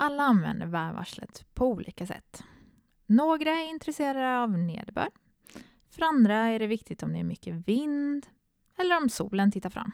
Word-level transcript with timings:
Alla 0.00 0.22
använder 0.22 0.66
vädervarslet 0.66 1.46
på 1.54 1.66
olika 1.66 2.06
sätt. 2.06 2.44
Några 3.06 3.50
är 3.50 3.70
intresserade 3.70 4.38
av 4.38 4.58
nederbörd. 4.58 5.12
För 5.90 6.02
andra 6.02 6.34
är 6.34 6.58
det 6.58 6.66
viktigt 6.66 7.02
om 7.02 7.12
det 7.12 7.18
är 7.18 7.24
mycket 7.24 7.54
vind 7.54 8.26
eller 8.78 8.96
om 8.96 9.08
solen 9.08 9.52
tittar 9.52 9.70
fram. 9.70 9.92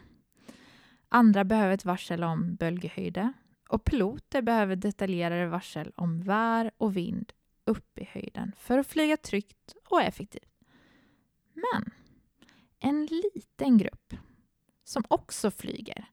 Andra 1.08 1.44
behöver 1.44 1.74
ett 1.74 1.84
varsel 1.84 2.24
om 2.24 2.54
bölghöjder 2.54 3.32
och 3.68 3.84
piloter 3.84 4.42
behöver 4.42 4.76
detaljerade 4.76 5.46
varsel 5.46 5.92
om 5.96 6.20
vär 6.20 6.70
och 6.76 6.96
vind 6.96 7.32
upp 7.64 7.98
i 7.98 8.04
höjden 8.04 8.52
för 8.58 8.78
att 8.78 8.86
flyga 8.86 9.16
tryggt 9.16 9.74
och 9.88 10.02
effektivt. 10.02 10.52
Men 11.54 11.92
en 12.78 13.06
liten 13.06 13.78
grupp 13.78 14.14
som 14.84 15.04
också 15.08 15.50
flyger, 15.50 16.04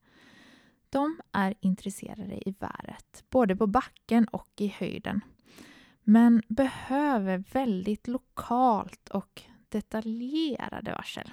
de 0.92 1.20
är 1.32 1.54
intresserade 1.60 2.50
i 2.50 2.55
vädret, 2.60 3.24
både 3.30 3.55
på 3.55 3.68
backen 3.68 4.28
och 4.28 4.50
i 4.57 4.68
höjden, 4.68 5.21
men 6.04 6.42
behöver 6.48 7.43
väldigt 7.52 8.07
lokalt 8.07 9.10
och 9.10 9.42
detaljerade 9.70 10.92
varsel. 10.92 11.32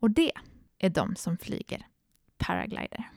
Och 0.00 0.10
det 0.10 0.32
är 0.78 0.90
de 0.90 1.16
som 1.16 1.38
flyger 1.38 1.86
paraglider. 2.38 3.10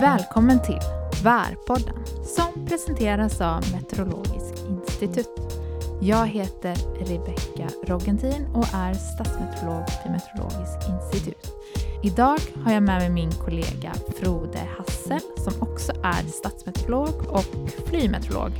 Välkommen 0.00 0.62
till 0.62 0.80
Värpodden 1.24 2.06
som 2.24 2.66
presenteras 2.66 3.40
av 3.40 3.62
Meteorologisk 3.72 4.64
institut. 4.68 5.64
Jag 6.02 6.26
heter 6.26 6.74
Rebecka 6.98 7.68
Roggentin 7.86 8.46
och 8.46 8.74
är 8.74 8.94
statsmeteorolog 8.94 9.84
vid 10.02 10.12
Meteorologisk 10.12 10.88
institut. 10.88 11.63
Idag 12.04 12.40
har 12.64 12.72
jag 12.72 12.82
med 12.82 12.98
mig 12.98 13.10
min 13.10 13.32
kollega 13.32 13.92
Frode 14.18 14.68
Hassel 14.78 15.20
som 15.44 15.62
också 15.62 15.92
är 16.02 16.22
statsmeteorolog 16.28 17.14
och 17.28 17.44
flygmeteorolog. 17.88 18.52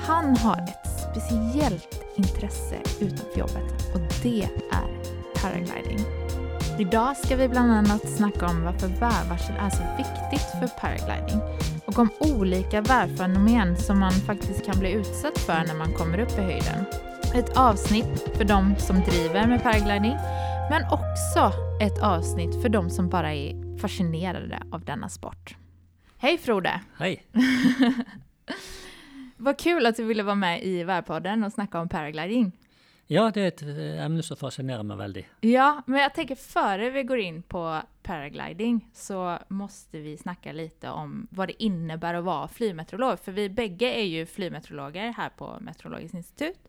Han 0.00 0.36
har 0.36 0.56
ett 0.56 1.00
speciellt 1.10 2.04
intresse 2.16 2.76
utanför 3.00 3.38
jobbet 3.38 3.94
och 3.94 4.00
det 4.22 4.42
är 4.72 5.02
paragliding. 5.40 6.06
Idag 6.78 7.16
ska 7.16 7.36
vi 7.36 7.48
bland 7.48 7.72
annat 7.72 8.08
snacka 8.16 8.46
om 8.46 8.64
varför 8.64 8.88
værvarsel 8.88 9.56
är 9.58 9.70
så 9.70 9.82
viktigt 9.96 10.50
för 10.50 10.80
paragliding 10.80 11.40
och 11.86 11.98
om 11.98 12.08
olika 12.20 12.80
väderfenomen 12.80 13.76
som 13.76 13.98
man 13.98 14.12
faktiskt 14.12 14.66
kan 14.66 14.78
bli 14.78 14.92
utsatt 14.92 15.38
för 15.38 15.64
när 15.66 15.74
man 15.74 15.92
kommer 15.92 16.20
upp 16.20 16.38
i 16.38 16.42
höjden. 16.42 16.84
Ett 17.34 17.56
avsnitt 17.56 18.28
för 18.36 18.44
de 18.44 18.74
som 18.78 19.00
driver 19.00 19.46
med 19.46 19.62
paragliding 19.62 20.16
men 20.70 20.82
också 20.90 21.71
ett 21.82 22.02
avsnitt 22.02 22.62
för 22.62 22.68
de 22.68 22.90
som 22.90 23.08
bara 23.08 23.34
är 23.34 23.78
fascinerade 23.78 24.62
av 24.72 24.84
denna 24.84 25.08
sport. 25.08 25.56
Hej 26.18 26.38
Frode! 26.38 26.80
Hej! 26.96 27.26
Vad 29.36 29.58
kul 29.58 29.86
att 29.86 29.96
du 29.96 30.04
ville 30.04 30.22
vara 30.22 30.34
med 30.34 30.64
i 30.64 30.84
Värpodden 30.84 31.44
och 31.44 31.52
snacka 31.52 31.80
om 31.80 31.88
paragliding. 31.88 32.52
Ja, 33.06 33.30
det 33.34 33.40
är 33.40 33.48
ett 33.48 33.62
emne 33.62 34.02
ämne 34.02 34.22
som 34.22 34.36
fascinerar 34.36 34.82
mig 34.82 34.96
väldigt. 34.96 35.26
Ja, 35.40 35.82
men 35.86 36.00
jag 36.00 36.14
tänker 36.14 36.34
före 36.34 36.90
vi 36.90 37.02
går 37.02 37.18
in 37.18 37.42
på 37.42 37.80
paragliding 38.02 38.90
så 38.94 39.38
måste 39.48 39.98
vi 39.98 40.16
snacka 40.16 40.52
lite 40.52 40.90
om 40.90 41.26
vad 41.30 41.48
det 41.48 41.62
innebär 41.62 42.14
att 42.14 42.24
vara 42.24 42.48
flymetrolog. 42.48 43.20
För 43.20 43.32
vi 43.32 43.48
bägge 43.48 43.86
är 43.86 44.04
ju 44.04 44.26
flygmeteorologer 44.26 45.12
här 45.12 45.28
på 45.28 45.56
Meteorologiskt 45.60 46.14
institut. 46.14 46.68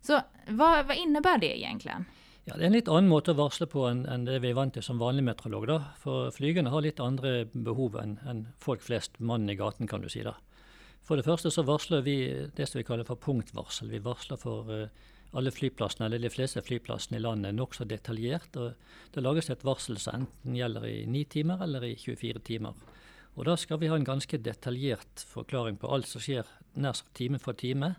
Så 0.00 0.20
vad, 0.46 0.86
vad 0.86 0.96
innebär 0.96 1.38
det 1.38 1.58
egentligen? 1.58 2.04
Ja, 2.48 2.56
Det 2.56 2.62
er 2.62 2.70
en 2.70 2.76
litt 2.78 2.88
annen 2.88 3.10
måte 3.10 3.34
å 3.34 3.36
varsle 3.36 3.66
på 3.68 3.82
enn 3.90 4.06
enn 4.08 4.22
det 4.24 4.38
vi 4.40 4.48
er 4.48 4.56
vant 4.56 4.72
til 4.72 4.82
som 4.82 4.96
vanlig 4.96 5.20
meteorolog. 5.26 5.66
da. 5.66 5.78
For 6.00 6.30
flygerne 6.32 6.70
har 6.72 6.80
litt 6.80 7.00
andre 7.00 7.44
behov 7.44 7.98
enn 8.00 8.18
enn 8.24 8.46
folk 8.56 8.80
flest, 8.80 9.20
mannen 9.20 9.50
i 9.50 9.56
gaten, 9.58 9.86
kan 9.86 10.00
du 10.00 10.08
si. 10.08 10.22
da. 10.22 10.32
For 11.02 11.16
det 11.16 11.26
første 11.26 11.50
så 11.52 11.62
varsler 11.62 12.00
vi 12.00 12.48
det 12.56 12.68
som 12.68 12.78
vi 12.78 12.84
kaller 12.84 13.04
for 13.04 13.16
punktvarsel. 13.16 13.90
Vi 13.90 13.98
varsler 13.98 14.40
for 14.40 14.64
uh, 14.64 14.88
alle 15.34 15.50
flyplassene, 15.50 16.06
eller 16.06 16.18
de 16.18 16.30
fleste 16.30 16.62
flyplassene 16.64 17.18
i 17.18 17.20
landet, 17.20 17.54
nokså 17.54 17.84
detaljert. 17.84 18.56
og 18.56 18.72
Det 19.12 19.22
lages 19.22 19.50
et 19.50 19.64
varsel 19.64 19.98
som 19.98 20.22
enten 20.22 20.56
gjelder 20.56 20.86
i 20.86 21.04
9 21.04 21.24
timer 21.28 21.62
eller 21.62 21.84
i 21.84 21.96
24 21.96 22.40
timer. 22.40 22.72
Og 23.36 23.44
Da 23.44 23.56
skal 23.56 23.78
vi 23.78 23.88
ha 23.88 23.96
en 23.96 24.08
ganske 24.08 24.38
detaljert 24.38 25.26
forklaring 25.34 25.76
på 25.76 25.92
alt 25.92 26.06
som 26.06 26.20
skjer 26.20 26.46
nær 26.76 26.96
time 27.12 27.38
for 27.38 27.52
time. 27.52 27.96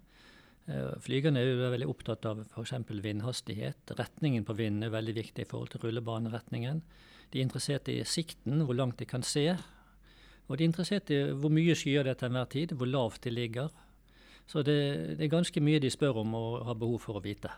Eh, 0.69 0.96
Flygerne 1.02 1.41
er 1.41 1.74
veldig 1.74 1.90
opptatt 1.90 2.28
av 2.30 2.44
f.eks. 2.46 2.75
vindhastighet. 2.90 3.96
Retningen 3.97 4.46
på 4.46 4.56
vinden 4.57 4.85
er 4.85 4.94
veldig 4.94 5.16
viktig 5.18 5.46
i 5.46 5.50
forhold 5.50 5.74
til 5.74 5.88
rullebaneretningen. 5.88 6.84
De 7.30 7.40
er 7.40 7.46
interessert 7.46 7.90
i 7.90 8.02
sikten, 8.06 8.63
hvor 8.66 8.78
langt 8.78 9.00
de 9.02 9.08
kan 9.09 9.25
se. 9.25 9.47
Og 10.47 10.58
de 10.58 10.63
er 10.63 10.69
interessert 10.69 11.09
i 11.13 11.22
hvor 11.38 11.53
mye 11.53 11.78
skyer 11.78 12.06
det 12.06 12.19
til 12.19 12.29
enhver 12.29 12.50
tid, 12.53 12.75
hvor 12.78 12.90
lavt 12.90 13.24
de 13.25 13.34
ligger. 13.34 13.74
Så 14.50 14.63
det, 14.66 14.78
det, 15.18 15.25
er 15.25 15.34
ganske 15.34 15.62
mye 15.62 15.81
de 15.81 15.91
spør 15.94 16.24
om 16.24 16.34
og 16.38 16.63
har 16.66 16.78
behov 16.78 17.03
for 17.03 17.19
å 17.19 17.22
vite. 17.22 17.52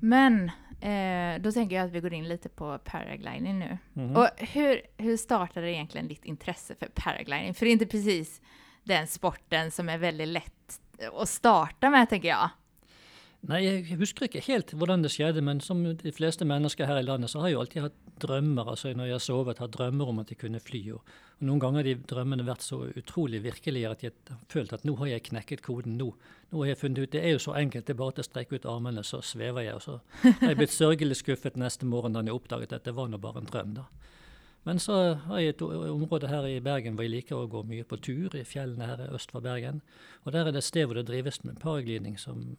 Men 0.00 0.46
eh, 0.80 1.36
da 1.36 1.50
tenker 1.52 1.76
jeg 1.76 1.88
at 1.90 1.92
vi 1.92 2.00
går 2.00 2.16
inn 2.16 2.28
litt 2.30 2.46
på 2.56 2.70
paragliding 2.84 3.58
nå. 3.60 3.76
Mm 3.94 4.14
-hmm. 4.14 4.46
hur, 4.52 4.80
hur 4.98 5.16
startade 5.16 5.68
egentligen 5.68 6.08
ditt 6.08 6.24
interesse 6.24 6.74
for 6.74 6.88
paragliding? 6.94 7.54
For 7.54 7.64
det 7.64 7.72
er 7.72 7.76
ikke 7.76 7.98
precis 7.98 8.40
den 8.84 9.06
sporten 9.06 9.70
som 9.70 9.88
er 9.88 9.98
veldig 9.98 10.26
lätt 10.26 10.80
att 11.08 11.28
starte 11.28 11.90
med, 11.90 12.08
tenker 12.08 12.28
jeg. 12.28 12.50
Nei, 13.48 13.62
Jeg 13.64 13.96
husker 13.96 14.26
ikke 14.26 14.42
helt 14.44 14.74
hvordan 14.76 15.00
det 15.00 15.14
skjedde, 15.14 15.40
men 15.40 15.62
som 15.64 15.80
de 15.80 16.12
fleste 16.12 16.44
mennesker 16.44 16.84
her 16.84 16.98
i 17.00 17.06
landet, 17.06 17.30
så 17.32 17.40
har 17.40 17.48
jeg 17.48 17.54
jo 17.54 17.62
alltid 17.62 17.82
hatt 17.86 17.96
drømmer. 18.20 18.68
altså 18.68 18.92
Når 18.92 19.04
jeg 19.08 19.14
har 19.14 19.24
sovet, 19.24 19.58
har 19.58 19.70
drømmer 19.72 20.08
om 20.12 20.18
at 20.20 20.28
jeg 20.28 20.38
kunne 20.38 20.60
fly. 20.60 20.82
Og, 20.92 21.00
Noen 21.40 21.60
ganger 21.60 21.80
har 21.80 21.88
de 21.88 21.94
drømmene 22.04 22.44
vært 22.44 22.60
så 22.60 22.82
utrolig 23.00 23.40
virkelige 23.42 23.88
at 23.88 24.02
jeg 24.04 24.12
har 24.28 24.36
følt 24.52 24.74
at 24.76 24.84
nå 24.84 24.92
har 24.98 25.08
jeg 25.08 25.24
knekket 25.30 25.62
koden. 25.64 25.96
Nå, 25.96 26.10
nå 26.52 26.60
har 26.60 26.74
jeg 26.74 26.80
funnet 26.82 27.00
ut 27.00 27.12
Det 27.12 27.24
er 27.24 27.32
jo 27.32 27.40
så 27.40 27.56
enkelt, 27.56 27.86
det 27.86 27.94
er 27.94 28.02
bare 28.02 28.20
å 28.20 28.26
strekke 28.28 28.60
ut 28.60 28.68
armene, 28.68 29.04
så 29.04 29.22
svever 29.24 29.64
jeg. 29.64 29.74
Og 29.74 29.82
så 29.82 30.00
har 30.42 30.52
jeg 30.52 30.60
blitt 30.60 30.76
sørgelig 30.76 31.16
skuffet 31.22 31.56
neste 31.56 31.88
morgen 31.88 32.12
da 32.12 32.20
jeg 32.20 32.36
oppdaget 32.36 32.76
at 32.76 32.84
det 32.84 32.94
var 32.94 33.08
nå 33.08 33.16
bare 33.16 33.40
en 33.40 33.48
drøm. 33.48 33.72
da. 33.80 33.88
Men 34.68 34.78
så 34.82 34.96
har 35.26 35.40
jeg 35.40 35.54
et 35.54 35.62
område 35.62 36.28
her 36.28 36.44
i 36.44 36.60
Bergen 36.60 36.96
hvor 36.96 37.06
jeg 37.06 37.14
liker 37.14 37.38
å 37.38 37.48
gå 37.50 37.62
mye 37.68 37.86
på 37.88 37.96
tur, 37.96 38.34
i 38.36 38.44
fjellene 38.44 38.90
her 38.90 39.06
øst 39.08 39.32
for 39.32 39.44
Bergen. 39.44 39.80
Og 40.24 40.34
der 40.34 40.48
er 40.48 40.52
det 40.52 40.60
et 40.60 40.68
sted 40.68 40.88
hvor 40.88 41.00
det 41.00 41.06
drives 41.08 41.40
med 41.44 41.60
paraglidning 41.62 42.18
som 42.20 42.58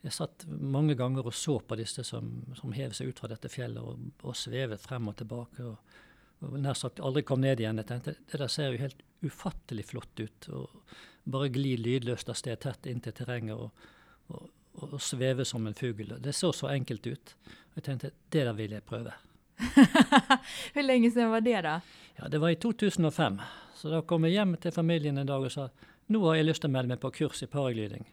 jeg 0.00 0.14
satt 0.16 0.46
mange 0.48 0.94
ganger 0.96 1.26
og 1.28 1.34
så 1.36 1.58
på 1.60 1.76
disse 1.76 2.04
som, 2.08 2.30
som 2.56 2.72
hev 2.72 2.94
seg 2.96 3.10
ut 3.10 3.20
fra 3.20 3.28
dette 3.28 3.50
fjellet 3.52 3.84
og, 3.84 4.06
og 4.24 4.36
svevet 4.38 4.80
frem 4.80 5.10
og 5.10 5.18
tilbake. 5.18 5.66
Og, 5.66 5.98
og 6.46 6.56
nær 6.62 6.78
sagt 6.78 7.02
aldri 7.04 7.24
kom 7.28 7.42
ned 7.44 7.60
igjen. 7.60 7.82
Jeg 7.82 7.90
tenkte 7.90 8.16
det 8.16 8.40
der 8.40 8.52
ser 8.52 8.72
jo 8.72 8.80
helt 8.80 9.02
ufattelig 9.26 9.90
flott 9.90 10.22
ut. 10.22 10.48
og 10.56 10.94
Bare 11.30 11.50
gli 11.52 11.74
lydløst 11.76 12.32
av 12.32 12.38
sted 12.40 12.62
tett 12.64 12.88
inn 12.88 13.02
til 13.04 13.16
terrenget 13.16 13.60
og, 13.60 13.90
og, 14.32 14.48
og, 14.86 14.96
sveve 15.04 15.44
som 15.44 15.66
en 15.68 15.76
fugl. 15.76 16.16
Det 16.16 16.32
så 16.36 16.52
så 16.56 16.72
enkelt 16.72 17.10
ut. 17.10 17.34
Og 17.72 17.82
jeg 17.82 17.88
tenkte 17.90 18.14
det 18.32 18.46
der 18.48 18.56
vil 18.56 18.78
jeg 18.78 18.86
prøve. 18.88 19.12
hur 20.74 20.82
lenge 20.82 21.10
siden 21.10 21.30
var 21.30 21.40
det 21.40 21.60
da? 21.66 21.80
Ja, 22.16 22.28
Det 22.28 22.38
var 22.38 22.50
i 22.50 22.56
2005. 22.56 23.40
Så 23.74 23.90
da 23.90 24.02
kom 24.02 24.24
jeg 24.24 24.36
hjem 24.36 24.56
til 24.60 24.72
familien 24.72 25.18
en 25.18 25.28
dag 25.28 25.44
og 25.44 25.52
sa 25.52 25.68
nå 26.10 26.20
har 26.26 26.40
jeg 26.40 26.48
lyst 26.48 26.64
til 26.64 26.70
å 26.72 26.74
melde 26.74 26.90
meg 26.90 27.00
på 27.00 27.12
kurs 27.14 27.42
i 27.44 27.48
paragliding. 27.48 28.04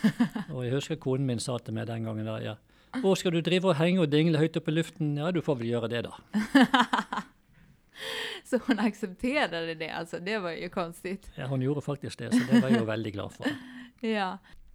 og 0.54 0.64
jeg 0.64 0.74
husker 0.74 0.98
konen 1.00 1.28
min 1.28 1.42
sa 1.42 1.58
til 1.62 1.76
meg 1.76 1.86
den 1.86 2.08
gangen 2.08 2.26
da, 2.26 2.40
ja, 2.42 2.56
å, 3.02 3.14
skal 3.18 3.34
du 3.34 3.40
drive 3.42 3.70
og 3.70 3.78
henge 3.78 4.02
og 4.02 4.10
dingle 4.10 4.38
høyt 4.38 4.56
oppe 4.58 4.70
i 4.70 4.76
luften? 4.76 5.14
Ja, 5.18 5.30
du 5.34 5.40
får 5.42 5.58
vel 5.62 5.70
gjøre 5.72 5.90
det, 5.90 6.04
da. 6.06 6.14
Så 8.48 8.58
hun 8.66 8.82
aksepterte 8.82 9.62
det, 9.74 9.88
altså? 9.94 10.18
det 10.22 10.40
var 10.42 10.54
jo 10.58 10.68
konstig. 10.70 11.16
Ja, 11.38 11.46
Hun 11.48 11.62
gjorde 11.62 11.82
faktisk 11.82 12.18
det, 12.20 12.32
så 12.34 12.42
det 12.44 12.60
var 12.60 12.70
jeg 12.70 12.82
jo 12.82 12.88
veldig 12.90 13.12
glad 13.14 13.32
for. 13.34 13.54
Ja. 14.04 14.34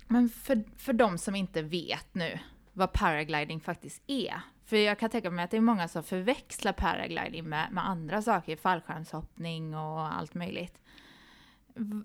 Men 0.09 0.29
for, 0.33 0.63
for 0.79 0.97
de 0.97 1.09
som 1.21 1.35
ikke 1.37 1.61
vet 1.69 2.17
nå 2.17 2.31
hva 2.79 2.87
paragliding 2.87 3.59
faktisk 3.59 4.01
är. 4.07 4.41
För 4.69 4.77
jag 4.77 4.99
kan 4.99 5.09
tänka 5.09 5.29
mig 5.29 5.45
att 5.45 5.51
det 5.51 5.57
är 5.57 5.61
många 5.61 5.87
som 5.87 6.03
förväxlar 6.03 6.73
paragliding 6.73 7.49
med, 7.49 7.71
med 7.71 7.87
andra 7.87 8.21
saker, 8.21 8.55
fallskärmshoppning 8.55 9.75
och 9.75 10.13
allt 10.13 10.33
möjligt. 10.33 10.79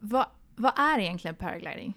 Vad, 0.01 0.27
vad 0.57 0.73
är 0.79 0.99
egentligen 0.99 1.35
paragliding? 1.35 1.95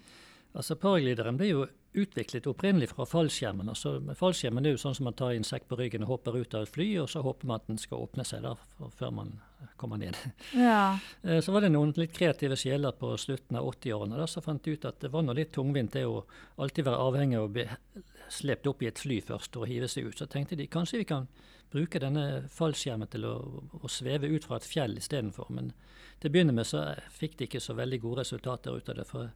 Altså, 0.51 0.75
Paraglideren 0.75 1.37
ble 1.37 1.47
jo 1.47 1.65
utviklet 1.93 2.47
opprinnelig 2.49 2.89
fra 2.89 3.05
fallskjermen. 3.05 3.69
Altså, 3.69 3.93
fallskjermen 4.19 4.65
er 4.65 4.75
jo 4.75 4.81
sånn 4.81 4.95
som 4.97 5.07
man 5.07 5.15
tar 5.17 5.37
en 5.37 5.45
sekk 5.47 5.69
på 5.69 5.77
ryggen 5.79 6.03
og 6.03 6.11
hopper 6.11 6.35
ut 6.37 6.57
av 6.57 6.65
et 6.67 6.73
fly, 6.73 6.87
og 6.99 7.07
så 7.13 7.21
håper 7.23 7.47
man 7.47 7.61
at 7.61 7.69
den 7.71 7.79
skal 7.81 8.03
åpne 8.03 8.25
seg 8.27 8.43
der 8.43 8.59
før 8.99 9.13
man 9.21 9.31
kommer 9.79 10.01
ned. 10.03 10.19
Ja. 10.51 10.97
Eh, 11.23 11.39
Så 11.41 11.55
var 11.55 11.63
det 11.63 11.71
noen 11.71 11.95
litt 11.95 12.11
kreative 12.17 12.57
sjeler 12.59 12.91
på 12.91 13.13
slutten 13.17 13.55
av 13.57 13.71
80-årene 13.71 14.19
da, 14.19 14.27
som 14.27 14.43
fant 14.43 14.67
ut 14.67 14.85
at 14.85 14.99
det 14.99 15.13
var 15.15 15.23
noe 15.23 15.37
litt 15.37 15.53
tungvint 15.55 15.95
det 15.95 16.03
å 16.05 16.25
alltid 16.57 16.85
være 16.89 17.07
avhengig 17.07 17.39
av 17.39 17.47
å 17.47 17.53
bli 17.55 17.65
slept 18.33 18.67
opp 18.67 18.81
i 18.83 18.89
et 18.89 18.99
fly 18.99 19.19
først 19.23 19.57
og 19.59 19.67
hive 19.69 19.89
seg 19.91 20.09
ut. 20.09 20.17
Så 20.19 20.27
tenkte 20.31 20.57
de 20.59 20.67
kanskje 20.71 21.01
vi 21.01 21.07
kan 21.09 21.27
bruke 21.71 21.99
denne 21.99 22.47
fallskjermen 22.53 23.09
til 23.11 23.27
å, 23.27 23.35
å 23.81 23.91
sveve 23.91 24.29
ut 24.31 24.45
fra 24.47 24.59
et 24.59 24.67
fjell 24.67 24.97
istedenfor. 24.99 25.51
Men 25.53 25.73
til 26.21 26.29
å 26.29 26.35
begynne 26.35 26.55
med 26.55 26.67
så 26.67 26.83
fikk 27.13 27.37
de 27.37 27.47
ikke 27.47 27.63
så 27.63 27.75
veldig 27.77 27.99
gode 28.03 28.23
resultater 28.23 28.77
ut 28.77 28.89
av 28.91 28.99
det. 28.99 29.07
For, 29.09 29.31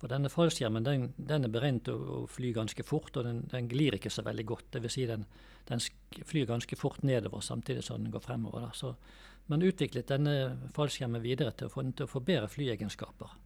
for 0.00 0.12
denne 0.12 0.32
fallskjermen 0.32 0.86
den, 0.86 1.08
den 1.16 1.48
er 1.48 1.52
beregnet 1.52 1.90
å, 1.92 2.24
fly 2.30 2.52
ganske 2.56 2.84
fort, 2.86 3.14
og 3.16 3.26
den, 3.28 3.42
den 3.52 3.70
glir 3.70 3.96
ikke 3.96 4.12
så 4.12 4.24
veldig 4.26 4.46
godt. 4.52 4.70
Dvs. 4.76 4.96
Si 4.96 5.08
den, 5.08 5.26
den 5.70 5.84
flyr 6.28 6.48
ganske 6.50 6.78
fort 6.78 7.04
nedover 7.06 7.44
samtidig 7.44 7.84
som 7.86 8.02
den 8.04 8.14
går 8.14 8.24
fremover. 8.24 8.68
Da. 8.68 8.72
Så 8.76 8.94
man 9.50 9.64
utviklet 9.66 10.10
denne 10.12 10.34
fallskjermen 10.76 11.24
videre 11.24 11.54
til 11.56 11.70
å 11.70 11.72
få 11.72 11.86
til 11.90 12.06
å 12.06 12.12
få 12.12 12.22
bedre 12.24 12.50
flyegenskaper. 12.50 13.38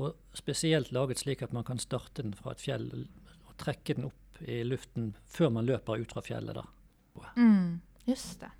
Og 0.00 0.34
spesielt 0.34 0.90
laget 0.94 1.20
slik 1.22 1.42
at 1.44 1.52
man 1.54 1.66
kan 1.66 1.78
starte 1.78 2.22
den 2.22 2.34
fra 2.34 2.54
et 2.54 2.62
fjell 2.62 2.88
og 2.94 3.52
trekke 3.60 3.94
den 3.94 4.08
opp 4.08 4.23
i 4.44 4.62
luften 4.64 5.12
før 5.26 5.52
man 5.58 5.66
løper 5.68 6.00
ut 6.02 6.12
fra 6.12 6.22
fjellet. 6.24 6.60
Mm, 7.36 7.80
just 8.04 8.40
det. 8.40 8.50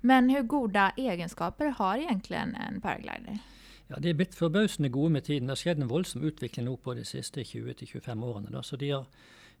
Men 0.00 0.30
hvor 0.32 0.46
gode 0.48 0.86
egenskaper 0.96 1.74
har 1.76 2.00
egentlig 2.00 2.38
en 2.40 2.80
paraglider? 2.80 3.40
Ja, 3.90 3.98
De 3.98 4.12
er 4.12 4.14
blitt 4.14 4.36
forbausende 4.38 4.88
gode 4.88 5.10
med 5.10 5.24
tiden. 5.26 5.48
Det 5.48 5.56
har 5.56 5.62
skjedd 5.64 5.82
en 5.82 5.90
voldsom 5.90 6.24
utvikling 6.24 6.68
nå 6.68 6.76
på 6.78 6.94
de 6.94 7.04
siste 7.04 7.42
20-25 7.42 8.24
årene. 8.24 8.52
Da. 8.54 8.62
Så 8.62 8.78
de, 8.78 8.92
har, 8.94 9.08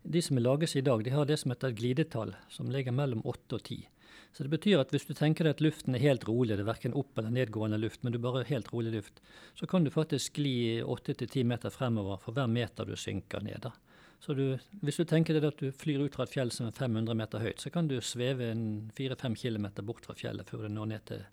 de, 0.02 0.22
som 0.22 0.38
lages 0.38 0.76
i 0.78 0.84
dag, 0.86 1.02
de 1.04 1.10
har 1.10 1.26
det 1.26 1.40
som 1.42 1.50
heter 1.50 1.72
et 1.72 1.80
glidetall, 1.80 2.36
som 2.48 2.70
ligger 2.70 2.94
mellom 2.94 3.24
8 3.26 3.58
og 3.58 3.64
10. 3.64 3.88
Så 4.30 4.46
det 4.46 4.52
betyr 4.52 4.78
at 4.78 4.94
hvis 4.94 5.08
du 5.08 5.12
tenker 5.18 5.44
deg 5.44 5.56
at 5.56 5.64
luften 5.64 5.96
er 5.98 6.04
helt 6.04 6.24
rolig, 6.28 6.54
det 6.54 6.62
er 6.62 6.70
verken 6.70 6.94
opp- 6.94 7.18
eller 7.18 7.34
nedgående 7.34 7.80
luft, 7.82 8.04
men 8.04 8.14
du 8.14 8.20
bare 8.22 8.44
har 8.44 8.52
helt 8.52 8.70
rolig 8.72 8.92
luft, 8.94 9.18
så 9.58 9.66
kan 9.66 9.82
du 9.82 9.90
faktisk 9.90 10.38
gli 10.38 10.78
8-10 10.78 11.42
meter 11.50 11.74
fremover 11.74 12.22
for 12.22 12.36
hver 12.36 12.46
meter 12.46 12.86
du 12.86 12.94
synker 12.94 13.42
ned. 13.42 13.66
da. 13.66 13.74
Så 14.20 14.34
du, 14.36 14.44
hvis 14.84 14.98
du 15.00 15.06
tenker 15.08 15.36
deg 15.36 15.46
at 15.48 15.62
du 15.62 15.70
flyr 15.72 16.02
ut 16.04 16.16
fra 16.16 16.26
et 16.26 16.34
fjell 16.34 16.50
som 16.52 16.68
er 16.68 16.76
500 16.76 17.16
meter 17.16 17.40
høyt, 17.40 17.62
så 17.62 17.72
kan 17.72 17.88
du 17.88 17.96
sveve 18.04 18.52
4-5 18.98 19.36
km 19.40 19.70
bort 19.88 20.04
fra 20.04 20.16
fjellet 20.18 20.48
før 20.50 20.66
du 20.66 20.74
når 20.74 20.90
ned 20.92 21.06
til, 21.08 21.24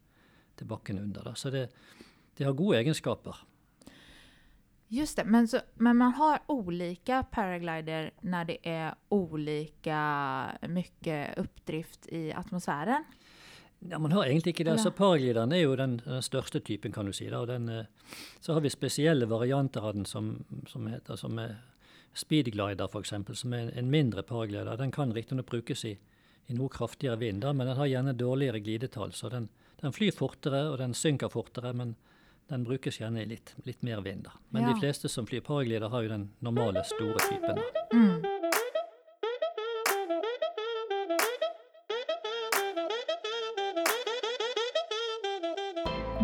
til 0.56 0.70
bakken 0.72 1.02
under. 1.04 1.28
Da. 1.28 1.36
Så 1.36 1.52
det, 1.52 1.68
det, 2.38 2.48
har 2.48 2.56
gode 2.56 2.80
egenskaper. 2.80 3.44
Just 4.88 5.20
det, 5.20 5.28
men, 5.28 5.50
så, 5.52 5.60
men, 5.84 6.00
man 6.00 6.16
har 6.16 6.46
ulike 6.48 7.20
paraglider 7.28 8.14
når 8.24 8.54
det 8.54 8.58
er 8.64 8.96
ulike 9.12 10.00
mye 10.72 11.18
oppdrift 11.44 12.08
i 12.16 12.30
atmosfæren? 12.32 13.04
Ja, 13.80 14.00
Man 14.00 14.16
har 14.16 14.26
egentlig 14.26 14.56
ikke 14.56 14.64
det. 14.64 14.72
Altså, 14.80 14.90
Paraglideren 14.96 15.52
er 15.52 15.60
jo 15.68 15.76
den, 15.76 16.00
den, 16.06 16.22
største 16.24 16.60
typen, 16.60 16.92
kan 16.96 17.06
du 17.06 17.14
si. 17.14 17.28
Den, 17.30 17.70
eh, 17.70 18.16
så 18.42 18.56
har 18.56 18.64
vi 18.64 18.72
spesielle 18.74 19.28
varianter 19.30 19.84
av 19.86 19.94
den 19.94 20.06
som, 20.06 20.40
som 20.72 20.88
heter 20.88 21.20
som 21.20 21.38
er 21.38 21.60
Speedglider 22.18 22.90
f.eks., 22.90 23.14
som 23.40 23.54
er 23.54 23.72
en 23.78 23.92
mindre 23.94 24.24
paraglider, 24.24 24.78
den 24.78 24.92
kan 24.92 25.14
riktignok 25.14 25.46
brukes 25.52 25.86
i, 25.86 25.94
i, 26.48 26.56
noe 26.58 26.70
kraftigere 26.74 27.20
vind, 27.22 27.44
da, 27.46 27.54
men 27.54 27.70
den 27.70 27.78
har 27.78 27.92
gjerne 27.92 28.16
dårligere 28.18 28.62
glidetall. 28.66 29.14
Så 29.14 29.30
den, 29.30 29.50
den, 29.82 29.94
flyr 29.94 30.16
fortere, 30.18 30.64
og 30.72 30.80
den 30.82 30.98
synker 30.98 31.30
fortere, 31.30 31.74
men 31.78 31.96
den 32.50 32.64
brukes 32.66 32.98
gjerne 33.02 33.22
i 33.22 33.30
litt, 33.30 33.54
litt 33.68 33.86
mer 33.86 34.02
vind. 34.02 34.26
Da. 34.26 34.34
Men 34.50 34.66
ja. 34.66 34.74
de 34.74 34.82
fleste 34.82 35.12
som 35.12 35.28
flyr 35.30 35.46
paraglider, 35.46 35.92
har 35.94 36.08
jo 36.08 36.14
den 36.16 36.30
normale, 36.42 36.84
store 36.88 37.22
typen. 37.30 37.62
Mm. 37.94 38.26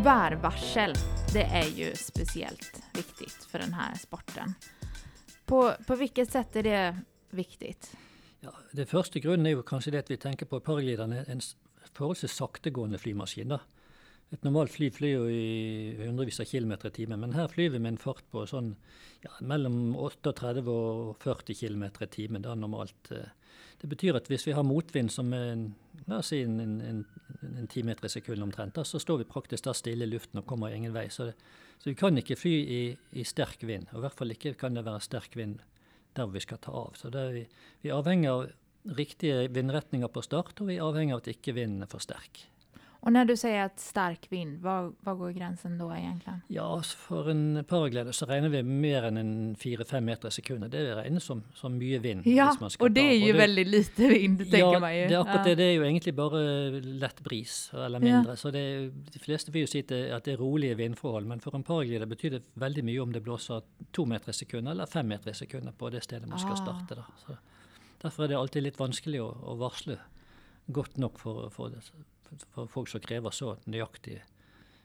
Værvarsel, 0.04 0.98
det 1.32 1.46
er 1.48 1.70
jo 1.78 1.94
spesielt 1.96 2.82
viktig 2.98 3.30
for 3.46 3.62
denne 3.62 3.94
sporten. 4.02 4.58
På, 5.46 5.66
på 5.88 6.00
hvilket 6.00 6.32
sett 6.32 6.56
er 6.62 6.68
det 6.68 6.82
viktig? 7.36 7.76
Ja, 8.44 8.54
det 8.76 8.90
første 8.92 9.22
grunnen 9.24 9.48
er 9.48 9.58
jo 9.58 9.68
kanskje 9.68 9.96
det 9.96 10.06
at 10.06 10.12
vi 10.12 10.20
tenker 10.20 10.50
på 10.50 10.62
paraglideren 10.64 11.16
er 11.16 11.30
en 11.32 11.44
forholdsvis 11.94 12.36
saktegående 12.40 13.00
flymaskin. 13.00 13.56
da. 13.56 13.62
Et 14.34 14.44
normalt 14.44 14.74
fly 14.74 14.90
flyr 14.90 15.14
jo 15.14 15.26
i 15.30 15.94
hundrevis 16.00 16.40
av 16.42 16.50
kilometer 16.50 16.90
i 16.90 16.96
timen, 16.96 17.22
men 17.22 17.36
her 17.38 17.52
flyr 17.52 17.76
vi 17.76 17.82
med 17.84 17.94
en 17.94 18.02
fart 18.02 18.24
på 18.34 18.46
sånn 18.50 18.72
ja, 19.22 19.32
mellom 19.46 19.94
38 20.00 20.64
og 20.74 21.22
40 21.22 21.60
km 21.60 21.86
i 21.86 22.10
timen. 22.10 22.42
Det 22.42 22.50
er 22.50 22.60
normalt. 22.60 23.12
Eh. 23.14 23.30
Det 23.84 23.90
betyr 23.92 24.16
at 24.16 24.30
hvis 24.32 24.46
vi 24.48 24.54
har 24.56 24.64
motvind 24.64 25.12
som 25.12 25.34
er 25.36 25.50
en, 25.52 25.64
la 26.08 26.22
oss 26.22 26.30
si 26.32 26.40
en, 26.46 26.56
en, 26.64 27.02
en 27.44 27.68
10 27.68 27.84
meter 27.84 28.08
i 28.08 28.12
sekundet 28.14 28.46
omtrent, 28.46 28.78
da, 28.78 28.86
så 28.88 29.02
står 29.02 29.20
vi 29.20 29.28
praktisk 29.28 29.68
da 29.68 29.74
stille 29.76 30.08
i 30.08 30.12
luften 30.12 30.40
og 30.40 30.48
kommer 30.48 30.72
ingen 30.72 30.96
vei. 30.96 31.10
Så 31.12 31.28
det, 31.28 31.34
så 31.84 31.90
vi 31.92 31.98
kan 32.00 32.16
ikke 32.16 32.38
fly 32.40 32.54
i, 32.64 32.82
i, 33.12 33.26
sterk 33.28 33.66
vind, 33.68 33.90
og 33.92 34.00
i 34.00 34.06
hvert 34.06 34.16
fall 34.16 34.32
ikke 34.32 34.54
kan 34.62 34.80
det 34.80 34.86
være 34.88 35.04
sterk 35.04 35.36
vind 35.36 35.60
der 36.16 36.32
vi 36.32 36.44
skal 36.46 36.62
ta 36.64 36.72
av. 36.80 36.96
Så 36.96 37.12
er 37.12 37.36
vi, 37.36 37.44
vi 37.84 37.92
er 37.92 37.98
avhengig 37.98 38.32
av 38.32 38.46
riktige 38.96 39.50
vindretninger 39.52 40.08
på 40.08 40.24
start, 40.24 40.56
og 40.64 40.72
vi 40.72 40.78
er 40.78 40.88
avhengig 40.88 41.18
av 41.18 41.24
at 41.26 41.32
ikke 41.34 41.58
vinden 41.60 41.84
er 41.84 41.92
for 41.92 42.04
sterk. 42.04 42.46
Og 43.04 43.12
når 43.12 43.28
du 43.28 43.34
sier 43.36 43.66
at 43.66 43.82
sterk 43.84 44.30
vind, 44.32 44.62
hva, 44.64 44.78
hva, 45.04 45.14
går 45.20 45.34
grensen 45.36 45.76
da 45.76 45.90
egentlig? 45.98 46.36
Ja, 46.56 46.68
For 47.04 47.28
en 47.34 47.60
paragleder 47.68 48.16
så 48.16 48.28
regner 48.30 48.54
vi 48.54 48.62
mer 48.64 49.10
enn 49.10 49.20
en 49.20 49.34
fire-fem 49.60 50.06
meter 50.08 50.32
i 50.32 50.36
sekundet. 50.38 50.72
Det 50.72 50.86
regnes 50.96 51.28
som, 51.28 51.42
som 51.60 51.76
mye 51.76 52.00
vind. 52.04 52.24
Ja, 52.32 52.48
og 52.56 52.96
det 52.96 53.04
er 53.04 53.18
jo 53.18 53.34
det, 53.34 53.42
veldig 53.42 53.66
lite 53.68 54.12
vind, 54.14 54.46
tenker 54.46 54.78
ja, 54.78 54.80
meg. 54.86 55.00
Ja, 55.02 55.10
det 55.12 55.20
akkurat 55.20 55.50
det. 55.50 55.56
Det 55.60 55.68
er 55.68 55.74
jo 55.74 55.84
egentlig 55.90 56.16
bare 56.16 56.44
lett 57.04 57.20
bris, 57.26 57.58
eller 57.76 58.04
mindre. 58.04 58.38
Ja. 58.38 58.40
Så 58.40 58.54
det, 58.56 58.64
de 59.12 59.24
fleste 59.26 59.52
vil 59.52 59.68
jo 59.68 59.74
si 59.74 59.84
at 59.84 59.92
det 60.24 60.38
er 60.38 60.40
rolige 60.40 60.80
vindforhold, 60.80 61.28
men 61.28 61.44
for 61.44 61.60
en 61.60 61.68
paragleder 61.68 62.08
betyr 62.08 62.38
det 62.38 62.44
veldig 62.64 62.88
mye 62.88 63.04
om 63.04 63.12
det 63.12 63.24
blåser 63.26 63.68
to 63.92 64.08
meter 64.08 64.32
i 64.32 64.38
sekundet 64.38 64.78
eller 64.78 64.88
fem 64.88 65.12
meter 65.12 65.34
i 65.34 65.36
sekundet 65.36 65.76
på 65.76 65.92
det 65.92 66.06
stedet 66.08 66.30
man 66.32 66.40
skal 66.40 66.56
ah. 66.56 66.64
starte. 66.64 67.02
Da. 67.02 67.06
Så 67.26 67.36
derfor 68.06 68.24
er 68.24 68.32
det 68.32 68.40
alltid 68.40 68.70
litt 68.70 68.80
vanskelig 68.80 69.20
å, 69.26 69.30
å 69.44 69.60
varsle 69.60 70.00
godt 70.72 70.96
nok 71.04 71.20
for, 71.20 71.50
for 71.52 71.74
det 71.74 71.84
for 72.54 72.70
folk 72.72 72.92
som 72.92 73.04
krever 73.04 73.34
så 73.36 73.56
nøyaktig 73.66 74.20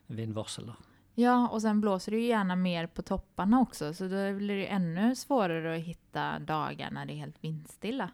vindvarsel. 0.09 0.73
Ja, 1.19 1.49
og 1.51 1.63
så 1.63 1.73
blåser 1.75 2.15
det 2.15 2.21
jo 2.21 2.31
gjerne 2.31 2.55
mer 2.59 2.87
på 2.95 3.03
toppene 3.03 3.65
også, 3.65 3.91
så 3.97 4.07
da 4.11 4.29
blir 4.39 4.63
det 4.63 4.69
enda 4.71 5.09
vanskeligere 5.09 5.75
å 5.75 5.83
finne 5.83 6.27
dager 6.47 6.95
når 6.95 7.09
det 7.09 7.17
er 7.17 7.25
helt 7.27 7.43
vindstille. 7.43 8.07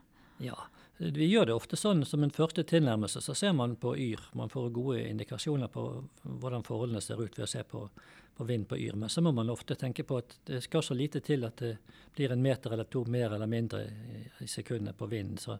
Ja, 0.42 0.56
vi 0.96 1.26
gjør 1.26 1.46
det 1.46 1.54
ofte 1.54 1.76
sånn 1.76 2.04
som 2.06 2.24
en 2.24 2.32
første 2.34 2.64
tilnærmelse, 2.66 3.20
så 3.22 3.34
ser 3.36 3.52
man 3.52 3.76
på 3.76 3.92
yr. 3.98 4.20
Man 4.38 4.50
får 4.50 4.70
gode 4.74 5.04
indikasjoner 5.08 5.68
på 5.68 5.84
hvordan 6.22 6.64
forholdene 6.66 7.02
ser 7.02 7.20
ut 7.22 7.36
ved 7.38 7.44
å 7.44 7.50
se 7.50 7.64
på, 7.66 7.82
på 8.36 8.46
vind 8.48 8.68
på 8.70 8.78
yr. 8.78 8.96
Men 8.98 9.10
så 9.10 9.22
må 9.22 9.32
man 9.34 9.50
ofte 9.50 9.76
tenke 9.78 10.06
på 10.06 10.22
at 10.22 10.38
det 10.46 10.62
skal 10.64 10.82
så 10.86 10.94
lite 10.94 11.22
til 11.24 11.46
at 11.46 11.58
det 11.60 11.76
blir 12.14 12.32
en 12.32 12.42
meter 12.42 12.72
eller 12.72 12.86
to 12.90 13.04
mer 13.10 13.34
eller 13.34 13.50
mindre 13.50 13.82
i, 13.84 14.48
sekundet 14.48 14.96
på 14.98 15.10
vind. 15.10 15.40
Så 15.42 15.58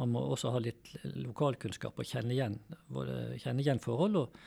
man 0.00 0.14
må 0.14 0.22
også 0.32 0.54
ha 0.54 0.62
litt 0.62 0.94
lokalkunnskap 1.04 1.98
og 2.00 2.08
kjenne 2.08 2.34
igjen, 2.34 2.56
kjenne 3.40 3.62
igjen 3.62 3.82
forhold. 3.82 4.16
og, 4.22 4.40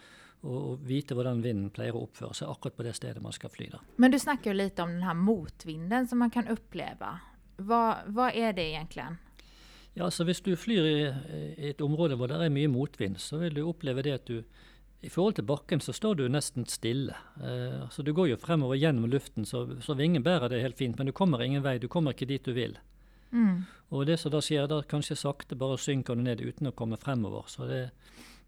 og, 0.43 0.79
vite 0.83 1.15
hvordan 1.15 1.43
vinden 1.43 1.69
pleier 1.71 1.95
å 1.95 2.03
oppføre 2.07 2.35
seg 2.35 2.49
akkurat 2.51 2.79
på 2.79 2.87
det 2.87 2.95
stedet 2.97 3.21
man 3.23 3.35
skal 3.35 3.53
fly. 3.53 3.69
Da. 3.71 3.83
Men 4.01 4.11
du 4.11 4.19
snakker 4.19 4.51
jo 4.51 4.57
litt 4.59 4.81
om 4.83 4.91
den 4.97 5.05
her 5.07 5.15
motvinden 5.15 6.09
som 6.09 6.19
man 6.23 6.33
kan 6.33 6.49
oppleve. 6.51 7.13
Hva, 7.63 7.83
hva 8.09 8.31
er 8.33 8.57
det 8.57 8.65
egentlig? 8.73 9.07
Ja, 9.93 10.09
så 10.09 10.25
Hvis 10.25 10.41
du 10.41 10.55
flyr 10.57 10.85
i, 10.89 10.99
i, 11.05 11.69
et 11.69 11.81
område 11.85 12.17
hvor 12.17 12.31
det 12.31 12.41
er 12.41 12.53
mye 12.53 12.71
motvind, 12.71 13.19
så 13.21 13.37
vil 13.43 13.53
du 13.53 13.67
oppleve 13.67 14.03
det 14.05 14.15
at 14.17 14.29
du 14.29 14.41
i 15.03 15.11
forhold 15.11 15.35
til 15.35 15.45
bakken 15.45 15.81
så 15.83 15.93
står 15.93 16.15
du 16.15 16.23
nesten 16.31 16.65
stille. 16.65 17.15
Eh, 17.43 17.83
så 17.91 18.01
Du 18.01 18.13
går 18.15 18.29
jo 18.31 18.39
fremover 18.39 18.79
gjennom 18.79 19.09
luften, 19.11 19.45
så, 19.45 19.65
så 19.83 19.93
vingen 19.99 20.23
bærer 20.23 20.49
det 20.49 20.61
helt 20.63 20.79
fint, 20.79 20.97
men 20.97 21.07
du 21.07 21.11
kommer 21.11 21.43
ingen 21.43 21.63
vei. 21.63 21.77
Du 21.77 21.89
kommer 21.91 22.15
ikke 22.15 22.29
dit 22.29 22.45
du 22.45 22.53
vil. 22.55 22.77
Mm. 23.33 23.63
Og 23.93 24.05
det 24.09 24.17
som 24.21 24.33
da 24.33 24.41
skjer, 24.41 24.67
da 24.69 24.81
kanskje 24.89 25.17
sakte 25.19 25.57
bare 25.59 25.77
synker 25.81 26.17
du 26.17 26.23
ned 26.25 26.41
uten 26.41 26.69
å 26.69 26.75
komme 26.77 26.97
fremover. 27.01 27.45
Så 27.51 27.67
det, 27.69 27.81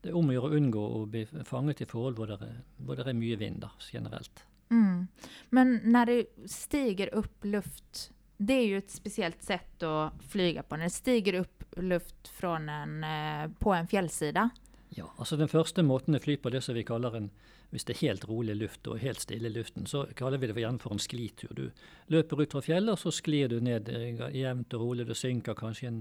det 0.01 0.11
er 0.11 0.17
om 0.17 0.29
å 0.29 0.35
gjøre 0.35 0.51
å 0.51 0.59
unngå 0.59 0.83
å 0.99 1.05
bli 1.09 1.25
fanget 1.45 1.83
i 1.85 1.89
forhold 1.89 2.19
hvor 2.19 2.31
det 2.31 2.39
er, 2.41 2.59
hvor 2.85 2.97
det 2.99 3.07
er 3.09 3.17
mye 3.17 3.37
vind 3.41 3.61
da, 3.65 3.71
generelt. 3.91 4.45
Mm. 4.73 5.07
Men 5.53 5.79
når 5.85 6.11
det 6.11 6.49
stiger 6.49 7.11
opp 7.13 7.45
luft 7.45 8.07
Det 8.35 8.55
er 8.55 8.63
jo 8.65 8.79
et 8.81 8.89
spesielt 8.91 9.43
sett 9.45 9.83
å 9.85 10.09
flyge 10.27 10.65
på. 10.65 10.75
Når 10.75 10.89
det 10.89 10.95
stiger 10.95 11.37
opp 11.43 11.77
luft 11.77 12.31
en, 12.43 13.03
eh, 13.03 13.45
på 13.59 13.71
en 13.71 13.87
fjellside. 13.87 14.49
Ja, 14.89 15.05
altså 15.17 15.37
Den 15.37 15.47
første 15.47 15.83
måten 15.83 16.15
å 16.15 16.19
fly 16.19 16.35
på 16.37 16.51
det 16.51 16.61
som 16.63 16.75
vi 16.75 16.83
kaller 16.83 17.15
en 17.15 17.29
hvis 17.75 17.83
det 17.83 17.97
er 17.97 18.05
helt 18.05 18.23
rolig 18.29 18.55
luft 18.55 18.87
og 18.87 19.01
helt 19.03 19.19
stille 19.19 19.49
i 19.49 19.51
luften, 19.51 19.83
så 19.89 20.05
kaller 20.15 20.39
vi 20.39 20.47
det 20.47 20.61
gjerne 20.61 20.79
for 20.79 20.95
en 20.95 21.01
sklitur. 21.03 21.51
Du 21.51 21.65
løper 22.13 22.45
ut 22.45 22.55
fra 22.55 22.61
fjellet, 22.63 22.93
og 22.93 23.01
så 23.01 23.11
sklir 23.11 23.51
du 23.51 23.57
ned 23.59 23.91
eh, 23.91 24.21
jevnt 24.31 24.73
og 24.77 24.85
rolig. 24.85 25.07
Du 25.09 25.11
synker 25.17 25.57
kanskje 25.59 25.89
en, 25.91 25.97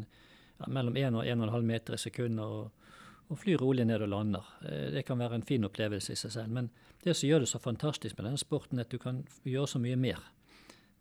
ja, 0.60 0.70
mellom 0.70 0.94
1 1.00 1.18
og 1.18 1.26
1,5 1.26 1.66
meter 1.66 1.96
i 1.96 1.98
sekundet 2.04 2.44
og, 2.44 2.94
og, 3.26 3.40
flyr 3.42 3.58
rolig 3.58 3.88
ned 3.90 4.06
og 4.06 4.12
lander. 4.12 4.54
Eh, 4.68 4.86
det 4.94 5.02
kan 5.08 5.18
være 5.18 5.40
en 5.40 5.48
fin 5.48 5.66
opplevelse 5.66 6.14
i 6.14 6.22
seg 6.22 6.36
selv. 6.36 6.54
Men 6.54 6.70
det 7.02 7.16
som 7.18 7.28
gjør 7.28 7.42
det 7.42 7.50
så 7.50 7.62
fantastisk 7.66 8.20
med 8.20 8.30
denne 8.30 8.44
sporten, 8.44 8.78
er 8.78 8.86
at 8.86 8.94
du 8.94 9.02
kan 9.02 9.24
gjøre 9.42 9.74
så 9.74 9.82
mye 9.82 9.98
mer. 9.98 10.22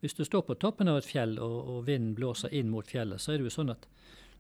Hvis 0.01 0.17
du 0.17 0.25
står 0.25 0.47
på 0.49 0.57
toppen 0.59 0.89
av 0.89 1.03
et 1.03 1.07
fjell 1.07 1.37
og, 1.37 1.57
og 1.69 1.85
vinden 1.87 2.17
blåser 2.17 2.51
inn 2.51 2.73
mot 2.73 2.89
fjellet, 2.89 3.21
så 3.21 3.31
er 3.31 3.39
det 3.39 3.51
jo 3.51 3.57
sånn 3.61 3.75
at 3.77 3.85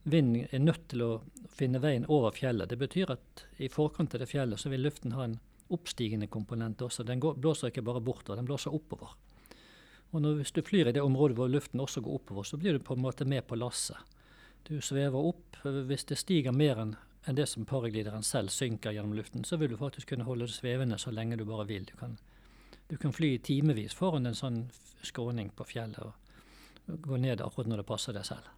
vinden 0.03 0.49
er 0.49 0.65
nødt 0.65 0.89
til 0.91 1.05
å 1.05 1.13
finne 1.53 1.79
veien 1.79 2.09
over 2.11 2.33
fjellet. 2.35 2.73
Det 2.73 2.81
betyr 2.81 3.13
at 3.13 3.45
i 3.61 3.69
forkant 3.71 4.17
av 4.17 4.25
det 4.25 4.33
fjellet 4.33 4.59
så 4.59 4.73
vil 4.73 4.83
luften 4.83 5.13
ha 5.13 5.29
en 5.29 5.37
oppstigende 5.73 6.27
komponent 6.31 6.81
også. 6.81 7.05
Den 7.07 7.21
går, 7.23 7.37
blåser 7.41 7.71
ikke 7.71 7.85
bare 7.85 8.01
bortover, 8.01 8.39
den 8.39 8.49
blåser 8.49 8.73
oppover. 8.73 9.15
Og 10.13 10.21
når, 10.21 10.35
Hvis 10.41 10.51
du 10.51 10.61
flyr 10.61 10.87
i 10.89 10.93
det 10.93 11.01
området 11.01 11.37
hvor 11.37 11.49
luften 11.49 11.79
også 11.79 12.01
går 12.01 12.19
oppover, 12.19 12.43
så 12.43 12.57
blir 12.57 12.73
du 12.73 12.79
på 12.79 12.93
en 12.93 13.01
måte 13.01 13.25
med 13.25 13.47
på 13.47 13.55
lasset. 13.55 13.97
Du 14.63 14.79
svever 14.81 15.17
opp. 15.19 15.57
Hvis 15.63 16.05
det 16.05 16.17
stiger 16.17 16.51
mer 16.51 16.79
enn 16.79 16.95
en 17.25 17.35
det 17.35 17.47
som 17.47 17.65
paraglideren 17.65 18.23
selv 18.23 18.51
synker 18.51 18.91
gjennom 18.91 19.13
luften, 19.15 19.43
så 19.43 19.57
vil 19.57 19.71
du 19.71 19.77
faktisk 19.77 20.09
kunne 20.09 20.27
holde 20.27 20.45
det 20.45 20.55
svevende 20.57 20.97
så 20.99 21.11
lenge 21.11 21.37
du 21.39 21.45
bare 21.45 21.65
vil. 21.67 21.85
Du 21.85 21.95
kan, 21.97 22.17
du 22.89 22.97
kan 22.97 23.13
fly 23.13 23.35
i 23.35 23.39
timevis 23.39 23.95
foran 23.95 24.27
en 24.27 24.35
sånn 24.35 24.65
skråning 25.03 25.53
på 25.55 25.63
fjellet 25.67 26.03
og 26.03 26.99
gå 27.07 27.17
ned 27.17 27.41
akkurat 27.41 27.69
når 27.71 27.81
det 27.81 27.87
passer 27.87 28.15
deg 28.15 28.27
selv. 28.27 28.49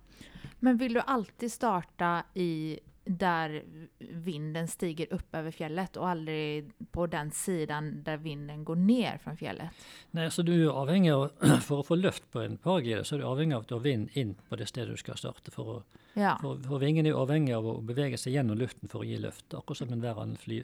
Men 0.66 0.80
vil 0.82 0.98
du 0.98 1.02
alltid 1.02 1.52
starte 1.52 2.12
i 2.42 2.80
där 3.06 3.64
vinden 4.00 4.68
stiger 4.68 5.14
upp 5.14 5.36
över 5.36 5.52
fjället 5.52 5.98
och 5.98 6.08
aldrig 6.08 6.72
på 6.92 7.08
den 7.08 7.32
sidan 7.32 8.04
där 8.04 8.18
vinden 8.18 8.64
går 8.64 8.76
ner 8.76 9.18
från 9.18 9.38
fjället. 9.38 9.70
Nei, 10.12 10.30
så 10.32 10.42
du 10.42 10.54
er 10.56 10.70
avhengig 10.70 11.12
av, 11.12 11.30
For 11.68 11.84
å 11.84 11.86
få 11.86 11.96
løft 11.96 12.26
på 12.32 12.42
en 12.42 12.58
paraglide, 12.58 13.04
så 13.06 13.16
er 13.16 13.22
du 13.22 13.28
avhengig 13.30 13.56
av 13.56 13.66
at 13.66 13.70
du 13.70 13.76
har 13.78 13.86
vind 13.86 14.10
inn 14.18 14.34
på 14.50 14.58
det 14.58 14.68
stedet 14.72 14.98
du 14.98 15.02
skal 15.02 15.18
starte. 15.22 15.54
For, 15.54 15.78
att, 15.78 16.02
Ja, 16.18 16.38
for, 16.42 16.58
for 16.64 16.82
vingen 16.82 17.06
er 17.06 17.18
avhängig 17.20 17.54
av 17.54 17.68
å 17.68 17.78
bevege 17.86 18.18
seg 18.18 18.34
gjennom 18.34 18.58
luften 18.58 18.90
for 18.90 19.06
å 19.06 19.08
gi 19.08 19.18
løft. 19.22 19.54
Akkurat 19.54 19.84
som 19.84 19.94
enhver 19.94 20.22
annen 20.22 20.40
fly, 20.42 20.64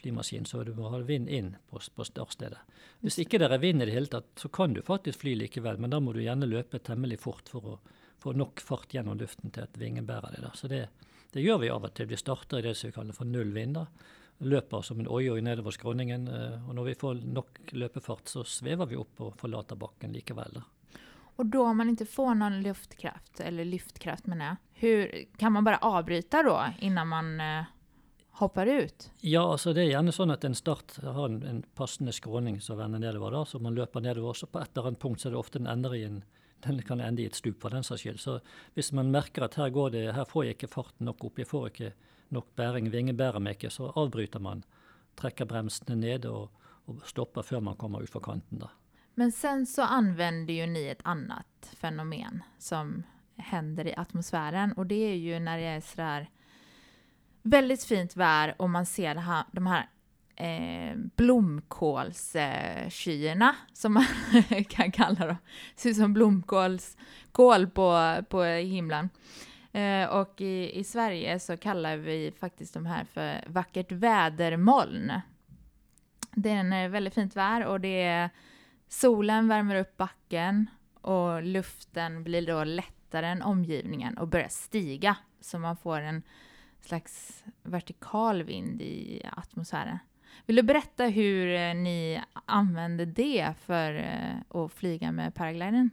flymaskin, 0.00 0.48
så 0.48 0.62
du 0.64 0.72
må 0.74 0.88
ha 0.88 1.02
vind 1.04 1.28
inn 1.28 1.56
på, 1.70 1.80
på 1.94 2.06
startstedet. 2.08 2.60
Hvis 3.04 3.18
ikke 3.20 3.42
det 3.42 3.50
er 3.52 3.60
vind 3.60 3.82
i 3.82 3.90
det 3.90 3.96
hele 3.96 4.12
tatt, 4.12 4.30
så 4.40 4.48
kan 4.48 4.72
du 4.72 4.80
faktisk 4.82 5.20
fly 5.20 5.34
likevel, 5.36 5.76
men 5.82 5.92
da 5.92 6.00
må 6.00 6.14
du 6.16 6.22
gjerne 6.24 6.48
løpe 6.48 6.80
temmelig 6.80 7.20
fort 7.26 7.50
for 7.52 7.74
å 7.74 7.80
få 8.24 8.32
nok 8.32 8.62
fart 8.64 8.94
gjennom 8.94 9.18
luften 9.20 9.52
til 9.52 9.66
at 9.66 9.76
vingen 9.76 10.06
bærer 10.08 10.38
deg. 10.38 10.46
Så 10.56 10.70
det, 10.70 10.86
det 11.34 11.42
gjør 11.42 11.58
vi 11.64 11.70
av 11.74 11.84
og 11.84 11.94
til. 11.98 12.06
Vi 12.06 12.16
starter 12.20 12.58
i 12.60 12.62
det 12.68 12.76
som 12.78 12.88
vi 12.90 12.94
kaller 12.96 13.16
for 13.16 13.26
null 13.28 13.50
vind. 13.54 13.76
Løper 14.44 14.82
som 14.86 15.00
en 15.02 15.08
oi-oi 15.10 15.40
nedover 15.42 15.74
skråningen. 15.74 16.28
eh, 16.28 16.68
Og 16.68 16.74
når 16.74 16.84
vi 16.84 16.94
får 16.94 17.20
nok 17.26 17.58
løpefart, 17.72 18.28
så 18.28 18.44
svever 18.44 18.86
vi 18.86 18.96
opp 18.96 19.20
og 19.20 19.36
forlater 19.38 19.76
bakken 19.76 20.12
likevel. 20.12 20.62
och 21.36 21.46
då 21.46 21.62
om 21.66 21.76
man 21.76 21.88
inte 21.88 22.06
får 22.06 22.34
någon 22.34 22.62
luftkraft, 22.62 23.40
eller 23.40 23.64
lyftkraft 23.64 24.26
menar 24.26 24.44
jag, 24.46 24.56
hur, 24.74 25.24
kan 25.38 25.52
man 25.52 25.64
bare 25.64 25.76
avbryte 25.78 26.42
då 26.42 26.64
innan 26.80 27.08
man 27.08 27.40
eh, 27.40 27.64
hopper 28.30 28.66
ut? 28.66 29.10
Ja, 29.20 29.42
altså 29.52 29.72
det 29.72 29.82
er 29.82 29.90
gjerne 29.90 30.12
sånn 30.12 30.30
at 30.30 30.44
en 30.44 30.54
start 30.54 30.96
har 31.02 31.26
en, 31.26 31.42
en 31.42 31.62
passende 31.74 32.12
skråning 32.12 32.60
som 32.60 32.78
vender 32.78 32.98
nedover. 32.98 33.30
da, 33.30 33.44
Så 33.44 33.58
man 33.58 33.74
løper 33.74 34.00
nedover. 34.00 34.32
Så 34.34 34.46
på 34.46 34.60
et 34.60 34.70
eller 34.76 34.86
annet 34.88 35.00
punkt 35.00 35.20
så 35.20 35.28
er 35.28 35.32
det 35.32 35.38
ofte 35.38 35.58
en 35.58 35.66
ender 35.66 35.94
i 35.94 36.04
en 36.04 36.22
den 36.64 36.82
kan 36.82 37.00
ende 37.00 37.22
i 37.22 37.26
et 37.26 37.36
stup 37.38 37.60
for 37.62 37.70
den 37.74 37.84
saks 37.86 38.04
skyld. 38.04 38.20
Så 38.20 38.38
hvis 38.74 38.92
man 38.92 39.12
merker 39.12 39.44
at 39.44 39.54
her 39.60 39.70
går 39.70 39.90
det, 39.90 40.04
her 40.14 40.24
får 40.28 40.44
jeg 40.44 40.56
ikke 40.58 40.72
farten 40.72 41.08
nok 41.08 41.24
opp, 41.24 41.38
jeg 41.38 41.50
får 41.50 41.66
ikke 41.72 41.92
nok 42.34 42.54
bæring, 42.56 42.90
vingen 42.92 43.16
bærer 43.16 43.42
meg 43.42 43.58
ikke, 43.58 43.70
så 43.70 43.92
avbryter 43.96 44.42
man. 44.42 44.64
Trekker 45.16 45.46
bremsene 45.46 45.96
ned 46.00 46.26
og, 46.26 46.50
og 46.90 47.04
stopper 47.06 47.46
før 47.46 47.60
man 47.60 47.76
kommer 47.78 48.02
utfor 48.02 48.24
kanten. 48.24 48.64
da. 48.64 48.72
Men 49.14 49.32
sen 49.32 49.66
så 49.66 49.82
använder 49.82 50.54
ju 50.54 50.66
ni 50.66 50.88
ett 50.88 51.02
annat 51.04 51.74
fenomen 51.76 52.42
som 52.58 53.02
händer 53.36 53.86
i 53.86 53.94
atmosfären 53.96 54.72
och 54.72 54.86
det 54.86 55.12
är 55.12 55.14
ju 55.14 55.38
när 55.38 55.58
det 55.58 55.64
är 55.64 55.80
sådär 55.80 56.30
väldigt 57.42 57.84
fint 57.84 58.16
vær 58.16 58.54
och 58.58 58.70
man 58.70 58.86
ser 58.86 59.14
de 59.52 59.66
här 59.66 59.88
eh, 60.36 60.96
blomkålskyene, 61.16 63.54
som 63.72 63.94
man 63.94 64.04
kan 64.68 64.92
kalla 64.92 65.26
dem. 65.26 65.36
Ser 65.76 65.90
ut 65.90 65.96
som 65.96 66.12
blomkålskål 66.12 67.66
på, 67.66 68.22
på 68.28 68.44
himlen. 68.44 69.08
Eh, 69.72 70.08
og 70.08 70.40
i, 70.40 70.78
i 70.78 70.84
Sverige 70.84 71.38
så 71.38 71.56
kallar 71.56 71.96
vi 71.96 72.32
faktisk 72.40 72.74
de 72.74 72.86
her 72.86 73.04
for 73.04 73.52
vakkert 73.52 73.92
vädermoln. 73.92 75.12
Det 76.34 76.50
er 76.50 76.58
en 76.64 76.92
veldig 76.92 77.12
fint 77.14 77.36
vær, 77.36 77.66
og 77.70 77.80
det 77.82 78.02
er 78.02 78.28
Solen 78.94 79.48
varmer 79.50 79.80
opp 79.80 79.96
backen 79.98 80.68
og 81.10 81.44
luften 81.44 82.22
blir 82.24 82.46
da 82.46 82.62
lettere 82.64 83.34
enn 83.34 83.44
omgivningen 83.44 84.18
og 84.18 84.30
börjar 84.32 84.52
stiga. 84.52 85.16
Så 85.40 85.58
man 85.58 85.76
får 85.76 86.00
en 86.00 86.22
slags 86.80 87.44
vertikal 87.62 88.42
vind 88.42 88.82
i 88.82 89.22
atmosfären. 89.32 89.98
Vill 90.46 90.56
du 90.56 90.62
berätta 90.62 91.04
hur 91.04 91.48
eh, 91.48 91.74
ni 91.74 92.22
använder 92.46 93.06
det 93.06 93.54
för 93.66 94.04
å 94.48 94.64
att 94.64 94.72
flyga 94.72 95.12
med 95.12 95.34
paragliden? 95.34 95.90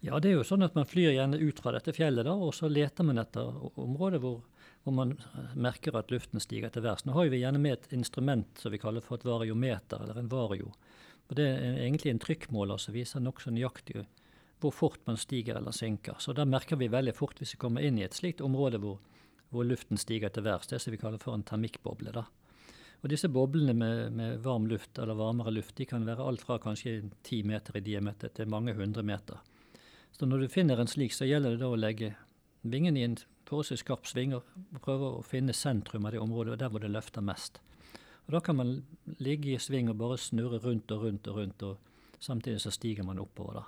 Ja, 0.00 0.18
det 0.22 0.30
er 0.30 0.36
jo 0.38 0.46
sånn 0.46 0.62
at 0.62 0.76
man 0.78 0.86
flyr 0.86 1.10
gjerne 1.10 1.40
ut 1.42 1.58
fra 1.58 1.72
dette 1.74 1.90
fjellet, 1.94 2.22
da, 2.26 2.36
og 2.38 2.52
så 2.54 2.68
leter 2.70 3.06
man 3.06 3.18
etter 3.18 3.48
området 3.82 4.20
hvor, 4.22 4.44
hvor 4.86 4.94
man 4.94 5.16
eh, 5.18 5.56
merker 5.58 5.96
at 5.98 6.12
luften 6.14 6.42
stiger 6.42 6.70
til 6.70 6.84
værs. 6.86 7.02
Nå 7.06 7.16
har 7.16 7.32
vi 7.32 7.42
gjerne 7.42 7.62
med 7.62 7.78
et 7.78 7.96
instrument 7.98 8.62
som 8.62 8.74
vi 8.74 8.78
kaller 8.78 9.02
for 9.02 9.18
et 9.18 9.26
variometer, 9.26 10.04
eller 10.04 10.20
en 10.20 10.30
vario. 10.30 10.70
Og 11.28 11.36
Det 11.36 11.44
er 11.44 11.82
egentlig 11.82 12.14
en 12.14 12.22
trykkmåler 12.22 12.78
som 12.80 12.94
viser 12.94 13.20
nokså 13.20 13.50
nøyaktig 13.52 14.06
hvor 14.58 14.72
fort 14.74 15.02
man 15.06 15.18
stiger 15.20 15.58
eller 15.58 15.74
synker. 15.74 16.16
Så 16.18 16.32
da 16.34 16.46
merker 16.48 16.78
vi 16.80 16.88
veldig 16.90 17.14
fort 17.14 17.38
hvis 17.38 17.54
vi 17.54 17.60
kommer 17.62 17.84
inn 17.84 17.98
i 17.98 18.06
et 18.06 18.16
slikt 18.16 18.40
område 18.42 18.80
hvor 18.80 19.66
luften 19.66 20.00
stiger 20.00 20.32
til 20.34 20.46
værs. 20.46 20.66
Det 20.66 20.80
som 20.82 20.94
vi 20.94 20.98
kaller 20.98 21.20
for 21.22 21.34
en 21.34 21.46
termikkboble. 21.46 22.10
da. 22.12 22.24
Og 22.98 23.10
disse 23.12 23.28
boblene 23.30 23.74
med, 23.78 24.12
med 24.12 24.40
varm 24.42 24.66
luft 24.66 24.98
eller 24.98 25.18
varmere 25.18 25.52
luft 25.54 25.76
de 25.78 25.86
kan 25.86 26.06
være 26.06 26.24
alt 26.24 26.42
fra 26.42 26.58
kanskje 26.58 27.10
ti 27.22 27.42
meter 27.46 27.78
i 27.78 27.84
diameter 27.86 28.32
til 28.34 28.50
mange 28.50 28.74
hundre 28.74 29.04
meter. 29.06 29.38
Så 30.10 30.26
når 30.26 30.42
du 30.42 30.48
finner 30.50 30.80
en 30.80 30.90
slik, 30.90 31.14
så 31.14 31.28
gjelder 31.28 31.54
det 31.54 31.62
da 31.62 31.70
å 31.70 31.78
legge 31.78 32.14
vingen 32.66 32.96
i 32.96 33.04
en 33.06 33.16
forholdsvis 33.46 33.84
skarp 33.84 34.08
sving 34.08 34.34
og 34.34 34.48
prøve 34.82 35.12
å 35.18 35.24
finne 35.26 35.54
sentrum 35.54 36.08
av 36.08 36.14
det 36.14 36.22
området, 36.22 36.56
og 36.56 36.60
der 36.60 36.72
hvor 36.72 36.82
det 36.82 36.90
løfter 36.90 37.24
mest. 37.24 37.60
Og 38.26 38.34
Da 38.34 38.40
kan 38.40 38.56
man 38.56 38.82
ligge 39.18 39.54
i 39.54 39.58
sving 39.62 39.88
og 39.88 39.98
bare 39.98 40.18
snurre 40.18 40.58
rundt 40.58 40.90
og 40.92 41.04
rundt 41.04 41.28
og 41.28 41.36
rundt, 41.36 41.62
og 41.62 41.78
samtidig 42.20 42.60
så 42.60 42.70
stiger 42.70 43.04
man 43.04 43.18
oppover. 43.18 43.62
da. 43.62 43.64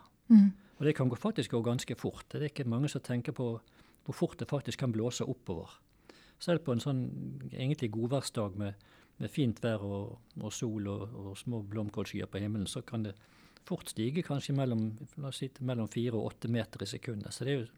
Og 0.79 0.87
det 0.87 0.97
kan 0.97 1.11
faktisk 1.11 1.51
gå 1.51 1.63
ganske 1.63 1.95
fort. 1.95 2.27
Det 2.33 2.43
er 2.43 2.51
ikke 2.51 2.69
mange 2.69 2.89
som 2.89 3.01
tenker 3.01 3.33
på 3.33 3.61
hvor 4.05 4.15
fort 4.15 4.39
det 4.39 4.49
faktisk 4.49 4.79
kan 4.79 4.93
blåse 4.93 5.25
oppover. 5.25 5.71
Selv 6.39 6.65
på 6.65 6.73
en 6.73 6.81
sånn 6.81 7.03
egentlig 7.53 7.91
godværsdag 7.93 8.57
med, 8.57 8.75
med 9.21 9.31
fint 9.33 9.61
vær 9.63 9.85
og, 9.85 10.17
og 10.41 10.53
sol 10.55 10.89
og, 10.89 11.03
og 11.21 11.37
små 11.39 11.63
blomkålskyer 11.69 12.31
på 12.31 12.41
himmelen, 12.43 12.69
så 12.69 12.83
kan 12.87 13.05
det 13.05 13.15
fort 13.69 13.93
stige 13.93 14.25
kanskje 14.25 14.57
mellom, 14.57 14.89
mellom 15.61 15.89
fire 15.93 16.17
og 16.17 16.33
åtte 16.33 16.49
meter 16.49 16.83
i 16.83 16.89
sekundet. 16.89 17.35
Så 17.35 17.47
det 17.47 17.53
er 17.53 17.61
jo 17.61 17.69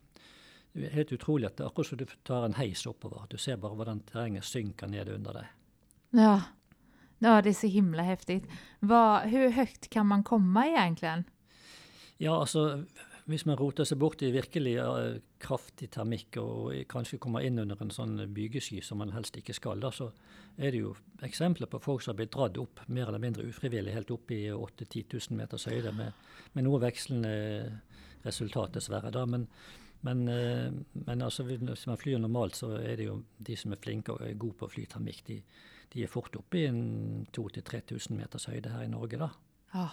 det 0.73 0.87
er 0.89 0.95
helt 0.97 1.13
utrolig 1.13 1.51
at 1.51 1.59
det 1.59 1.67
er 1.67 1.69
akkurat 1.69 1.91
som 1.91 1.99
du 2.01 2.07
tar 2.25 2.47
en 2.47 2.57
heis 2.57 2.87
oppover. 2.89 3.27
Du 3.29 3.37
ser 3.37 3.59
bare 3.61 3.77
hvordan 3.77 4.01
terrenget 4.09 4.47
synker 4.49 4.89
ned 4.89 5.11
under 5.13 5.37
deg. 5.37 5.51
Ja. 6.17 6.33
ja, 7.21 7.35
det 7.45 7.53
er 7.53 7.59
så 7.59 7.69
himla 7.69 8.07
heftig. 8.07 8.39
Hvor 8.81 9.29
høyt 9.29 9.91
kan 9.93 10.09
man 10.09 10.25
komme 10.25 10.65
egentlig? 10.71 11.27
Ja, 12.23 12.39
altså 12.39 12.87
hvis 13.33 13.45
man 13.49 13.59
roter 13.59 13.87
seg 13.89 13.99
bort 14.01 14.23
i 14.23 14.31
virkelig 14.35 14.77
uh, 14.79 15.19
kraftig 15.43 15.89
termikk 15.95 16.39
og 16.43 16.73
kanskje 16.93 17.21
kommer 17.23 17.45
inn 17.45 17.61
under 17.63 17.81
en 17.83 17.93
sånn 17.95 18.17
bygesky 18.35 18.81
som 18.85 19.03
man 19.03 19.15
helst 19.17 19.37
ikke 19.41 19.57
skal, 19.57 19.83
da, 19.83 19.91
så 19.93 20.11
er 20.57 20.75
det 20.75 20.83
jo 20.85 20.95
eksempler 21.25 21.71
på 21.73 21.81
folk 21.83 22.05
som 22.05 22.13
har 22.13 22.21
blitt 22.23 22.35
dratt 22.37 22.61
opp 22.61 22.85
mer 22.89 23.09
eller 23.09 23.23
mindre 23.23 23.47
ufrivillig 23.49 23.95
helt 23.97 24.13
opp 24.15 24.33
i 24.35 24.45
8 24.53 24.89
10 24.89 25.07
000 25.17 25.39
meters 25.41 25.69
høyde, 25.71 25.95
med, 25.97 26.19
med 26.53 26.69
noe 26.69 26.83
vekslende 26.83 27.33
resultat, 28.23 28.77
dessverre. 28.77 29.11
da, 29.11 29.25
men 29.27 29.49
men, 30.03 30.29
eh, 30.29 30.73
men 30.93 31.23
altså, 31.23 31.45
hvis 31.47 31.87
man 31.87 31.99
flyr 31.99 32.19
normalt, 32.19 32.57
så 32.59 32.73
er 32.75 32.97
det 32.99 33.07
jo 33.07 33.21
de 33.39 33.57
som 33.57 33.73
er 33.73 33.79
flinke 33.79 34.15
og 34.15 34.25
er 34.27 34.35
gode 34.35 34.59
på 34.59 34.67
å 34.67 34.73
flytermikk, 34.73 35.21
de, 35.29 35.37
de 35.95 36.03
er 36.03 36.11
fort 36.11 36.35
oppe 36.39 36.59
i 36.59 36.65
en 36.67 36.81
2000-3000 37.31 38.19
meters 38.19 38.49
høyde 38.51 38.73
her 38.75 38.83
i 38.83 38.91
Norge, 38.91 39.21
da. 39.21 39.29
Ja. 39.77 39.87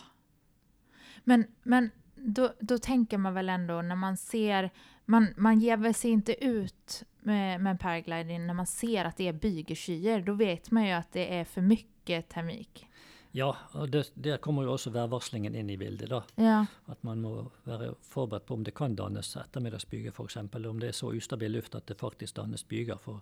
Men, 1.30 1.46
men 1.64 1.92
då, 2.22 2.54
då 2.60 2.78
tänker 2.78 3.18
man 3.18 3.34
väl 3.34 3.50
ändå 3.50 3.82
när 3.82 3.96
man 3.96 4.18
ser, 4.18 4.70
man, 5.06 5.28
man 5.38 5.60
ger 5.60 5.78
väl 5.78 5.94
sig 5.94 6.12
inte 6.12 6.46
ut 6.46 7.04
med, 7.20 7.62
med 7.62 7.80
paragliding 7.80 8.48
när 8.48 8.54
man 8.54 8.68
ser 8.68 9.06
att 9.06 9.18
det 9.18 9.28
är 9.28 9.34
bygeskyer. 9.34 10.22
Då 10.22 10.34
vet 10.34 10.72
man 10.72 10.86
ju 10.86 10.92
att 10.92 11.12
det 11.12 11.38
är 11.40 11.44
för 11.46 11.62
mycket 11.62 12.30
termik. 12.30 12.86
Ja, 13.32 13.56
og 13.72 13.90
det, 13.90 14.12
der 14.16 14.38
kommer 14.38 14.64
jo 14.66 14.72
også 14.74 14.90
værvarslingen 14.90 15.56
inn 15.56 15.70
i 15.70 15.78
bildet. 15.78 16.10
da. 16.10 16.24
Ja, 16.36 16.66
At 16.88 17.04
man 17.04 17.22
må 17.22 17.52
være 17.64 17.94
forberedt 18.02 18.46
på 18.46 18.54
om 18.54 18.64
det 18.64 18.74
kan 18.74 18.96
dannes 18.96 19.36
ettermiddagsbyger 19.38 20.12
f.eks. 20.12 20.38
Om 20.38 20.80
det 20.80 20.88
er 20.88 20.98
så 20.98 21.12
ustabil 21.14 21.52
luft 21.52 21.76
at 21.76 21.86
det 21.88 22.00
faktisk 22.00 22.36
dannes 22.36 22.64
byger. 22.64 22.98
For 22.98 23.22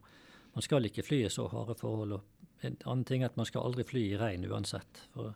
man 0.54 0.62
skal 0.62 0.86
ikke 0.86 1.04
fly 1.04 1.26
i 1.26 1.30
så 1.30 1.48
harde 1.48 1.76
forhold. 1.76 2.14
og 2.14 2.22
En 2.62 2.78
annen 2.86 3.04
ting 3.06 3.24
er 3.24 3.30
at 3.30 3.38
man 3.38 3.46
skal 3.46 3.62
aldri 3.62 3.84
fly 3.84 4.00
i 4.14 4.18
regn 4.18 4.46
uansett. 4.46 5.04
For 5.14 5.36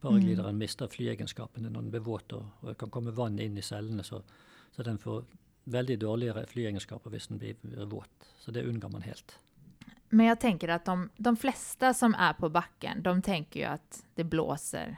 paraglideren 0.00 0.58
mister 0.58 0.88
flyegenskapene 0.88 1.70
når 1.70 1.82
den 1.82 1.92
blir 1.94 2.04
våt, 2.06 2.32
og, 2.36 2.64
det 2.68 2.76
kan 2.80 2.90
komme 2.92 3.14
vann 3.16 3.38
inn 3.38 3.58
i 3.58 3.64
cellene. 3.64 4.04
Så, 4.06 4.22
så 4.72 4.86
den 4.86 4.98
får 4.98 5.24
veldig 5.70 5.98
dårligere 6.00 6.46
flyegenskaper 6.50 7.12
hvis 7.12 7.28
den 7.30 7.40
blir 7.40 7.86
våt. 7.90 8.32
Så 8.40 8.50
det 8.50 8.64
unngår 8.66 8.92
man 8.92 9.06
helt. 9.06 9.38
men 10.10 10.26
jeg 10.26 10.40
tenker 10.42 10.72
at 10.74 10.88
de, 10.88 11.08
de 11.16 11.36
fleste 11.38 11.92
som 11.94 12.14
er 12.18 12.34
på 12.38 12.48
backen, 12.50 13.02
de 13.02 13.14
tenker 13.22 13.60
jo 13.60 13.68
at 13.76 14.00
det 14.18 14.26
blåser 14.26 14.96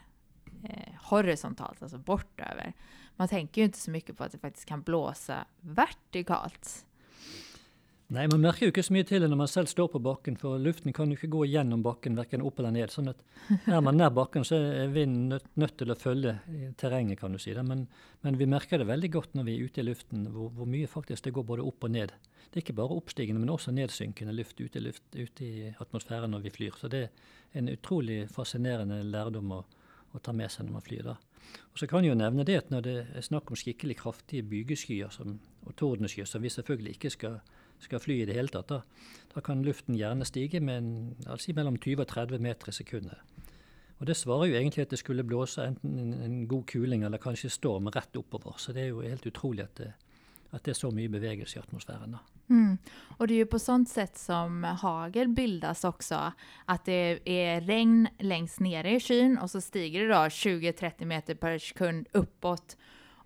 eh, 0.64 0.94
horisontalt, 1.10 1.82
altså 1.82 1.98
bortover. 1.98 2.72
Man 3.20 3.28
tenker 3.28 3.62
jo 3.62 3.68
ikke 3.68 3.82
så 3.82 3.92
mye 3.92 4.14
på 4.16 4.24
at 4.24 4.32
det 4.32 4.40
faktisk 4.40 4.68
kan 4.68 4.84
blåse 4.86 5.42
vertikalt. 5.60 6.72
Nei, 8.12 8.26
man 8.28 8.42
merker 8.42 8.66
jo 8.66 8.72
ikke 8.74 8.82
så 8.84 8.92
mye 8.92 9.06
til 9.08 9.22
det 9.24 9.28
når 9.30 9.38
man 9.40 9.48
selv 9.48 9.70
står 9.70 9.86
på 9.94 10.00
bakken, 10.04 10.34
for 10.36 10.60
luften 10.60 10.92
kan 10.92 11.08
jo 11.08 11.16
ikke 11.16 11.30
gå 11.32 11.46
gjennom 11.48 11.80
bakken, 11.84 12.18
verken 12.18 12.42
opp 12.44 12.58
eller 12.60 12.74
ned. 12.74 12.92
sånn 12.92 13.08
at 13.08 13.22
er 13.70 13.80
man 13.80 13.96
nær 13.96 14.10
bakken, 14.12 14.44
så 14.44 14.58
er 14.58 14.92
vinden 14.92 15.30
nødt, 15.32 15.46
nødt 15.56 15.78
til 15.80 15.94
å 15.94 15.96
følge 15.96 16.34
terrenget, 16.76 17.22
kan 17.22 17.32
du 17.32 17.40
si. 17.40 17.54
det. 17.56 17.64
Men, 17.64 17.86
men 18.20 18.36
vi 18.36 18.50
merker 18.52 18.82
det 18.82 18.88
veldig 18.90 19.10
godt 19.14 19.38
når 19.38 19.46
vi 19.48 19.54
er 19.54 19.64
ute 19.64 19.80
i 19.80 19.86
luften, 19.86 20.26
hvor, 20.34 20.50
hvor 20.52 20.68
mye 20.68 20.90
faktisk 20.92 21.24
det 21.24 21.32
går 21.38 21.46
både 21.54 21.64
opp 21.64 21.88
og 21.88 21.94
ned. 21.94 22.12
Det 22.50 22.60
er 22.60 22.66
ikke 22.66 22.76
bare 22.82 22.98
oppstigende, 23.00 23.40
men 23.40 23.54
også 23.54 23.72
nedsynkende 23.72 24.36
luft 24.36 24.60
ute 24.60 24.76
i, 24.76 24.84
luft, 24.90 25.08
ute 25.16 25.48
i 25.48 25.72
atmosfæren 25.80 26.36
når 26.36 26.44
vi 26.44 26.54
flyr. 26.58 26.76
Så 26.76 26.92
det 26.92 27.06
er 27.06 27.58
en 27.62 27.72
utrolig 27.72 28.26
fascinerende 28.28 29.00
lærdom 29.08 29.56
å, 29.56 29.62
å 30.12 30.20
ta 30.20 30.36
med 30.36 30.52
seg 30.52 30.68
når 30.68 30.76
man 30.76 30.84
flyr. 30.84 31.14
da. 31.14 31.16
Og 31.72 31.80
så 31.80 31.88
kan 31.88 32.04
jeg 32.04 32.12
jo 32.12 32.20
nevne 32.20 32.44
det 32.44 32.60
at 32.60 32.68
når 32.68 32.84
det 32.84 32.96
er 33.16 33.24
snakk 33.24 33.48
om 33.48 33.56
skikkelig 33.56 33.96
kraftige 34.04 34.44
bygeskyer 34.52 35.16
som, 35.16 35.38
og 35.64 35.76
tordenskyer, 35.80 36.28
som 36.28 36.44
vi 36.44 36.52
selvfølgelig 36.52 36.98
ikke 36.98 37.16
skal 37.16 37.40
skal 37.84 38.02
fly 38.02 38.20
i 38.22 38.28
det 38.28 38.36
hele 38.36 38.52
tatt, 38.52 38.70
da, 38.72 38.80
da 39.34 39.42
kan 39.44 39.64
luften 39.66 39.98
gjerne 39.98 40.26
stige 40.28 40.60
med 40.60 41.16
altså 41.26 41.54
mellom 41.56 41.78
20 41.80 42.04
og 42.04 42.08
30 42.10 42.42
meter 42.42 42.72
i 42.72 42.76
sekundet. 42.76 43.20
Og 44.02 44.06
Det 44.06 44.16
svarer 44.18 44.48
jo 44.50 44.58
egentlig 44.58 44.82
at 44.82 44.90
det 44.90 44.98
skulle 44.98 45.22
blåse 45.22 45.62
enten 45.62 45.98
en, 45.98 46.14
en 46.24 46.38
god 46.50 46.64
kuling 46.66 47.04
eller 47.06 47.22
kanskje 47.22 47.52
storm 47.54 47.86
rett 47.86 48.16
oppover. 48.18 48.56
Så 48.58 48.74
det 48.74 48.82
er 48.82 48.88
jo 48.88 49.04
helt 49.04 49.26
utrolig 49.26 49.62
at 49.62 49.76
det, 49.78 49.92
at 50.50 50.64
det 50.64 50.72
er 50.74 50.78
så 50.80 50.90
mye 50.90 51.10
bevegelse 51.12 51.56
i 51.56 51.62
atmosfæren. 51.62 52.16
Mm. 52.50 52.78
Og 53.18 53.28
det 53.28 53.36
er 53.36 53.44
jo 53.44 53.50
på 53.52 53.60
sånt 53.62 53.88
sett 53.92 54.18
som 54.18 54.64
hagel 54.82 55.30
bildes 55.32 55.84
også. 55.86 56.32
At 56.66 56.84
det 56.90 57.22
er 57.30 57.62
regn 57.68 58.08
lengst 58.20 58.58
nere 58.64 58.96
i 58.96 59.00
skyen, 59.00 59.38
og 59.38 59.52
så 59.54 59.62
stiger 59.62 60.08
det 60.08 60.10
da 60.10 60.26
20-30 60.26 61.08
meter 61.08 61.38
per 61.38 61.62
sekund 61.62 62.10
uppåt. 62.18 62.76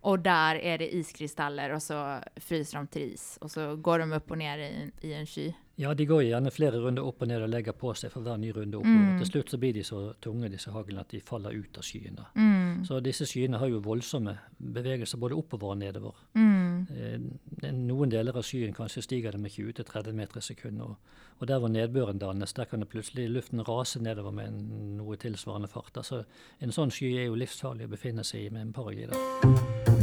Och 0.07 0.19
där 0.19 0.55
är 0.55 0.79
det 0.79 0.95
iskristaller 0.95 1.75
och 1.75 1.83
så 1.83 2.21
fryser 2.37 2.79
de 2.79 2.87
till 2.87 3.03
is. 3.03 3.39
Och 3.41 3.51
så 3.51 3.77
går 3.77 3.99
de 3.99 4.13
upp 4.13 4.31
och 4.31 4.39
ner 4.39 4.59
i, 4.59 4.91
i 5.01 5.15
en 5.15 5.27
sky. 5.27 5.53
Ja, 5.79 5.95
de 5.95 6.07
går 6.07 6.23
gjerne 6.23 6.51
flere 6.51 6.79
runder 6.81 7.05
opp 7.05 7.21
og 7.21 7.29
ned 7.29 7.43
og 7.45 7.51
legger 7.53 7.75
på 7.77 7.91
seg 7.99 8.13
for 8.15 8.25
hver 8.25 8.39
ny 8.41 8.49
runde 8.55 8.79
opp. 8.79 8.87
Mm. 8.87 9.19
Til 9.21 9.29
slutt 9.29 9.51
så 9.53 9.59
blir 9.61 9.75
de 9.77 9.83
så 9.85 9.99
tunge, 10.25 10.49
disse 10.49 10.71
haglene, 10.73 11.03
at 11.03 11.11
de 11.13 11.21
faller 11.21 11.53
ut 11.53 11.77
av 11.77 11.85
skyene. 11.85 12.25
Mm. 12.33 12.85
Så 12.89 13.01
disse 13.05 13.27
skyene 13.29 13.59
har 13.61 13.69
jo 13.69 13.83
voldsomme 13.85 14.39
bevegelser 14.57 15.21
både 15.21 15.37
oppover 15.37 15.75
og 15.75 15.83
nedover. 15.83 16.23
Mm. 16.39 16.87
Eh, 16.97 17.69
noen 17.75 18.15
deler 18.15 18.39
av 18.39 18.47
skyen 18.47 18.73
kanskje 18.79 19.05
stiger 19.05 19.37
det 19.37 19.43
med 19.43 19.53
20-30 19.53 20.17
meter 20.17 20.41
i 20.41 20.47
sekundet. 20.49 20.87
Og, 20.87 21.21
og 21.43 21.51
der 21.51 21.61
hvor 21.61 21.75
nedbøren 21.75 22.23
dannes, 22.23 22.55
der 22.57 22.71
kan 22.71 22.81
det 22.81 22.89
plutselig 22.95 23.27
luften 23.35 23.67
rase 23.67 24.01
nedover 24.01 24.33
med 24.39 24.55
en, 24.55 24.97
noe 25.03 25.19
tilsvarende 25.21 25.69
fart. 25.69 25.93
Altså, 25.99 26.23
en 26.63 26.73
sånn 26.73 26.95
sky 26.95 27.19
er 27.19 27.29
jo 27.29 27.37
livsfarlig 27.43 27.91
å 27.91 27.93
befinne 27.99 28.25
seg 28.25 28.47
i 28.47 28.55
med 28.55 28.69
en 28.69 28.75
paraglide. 28.79 29.96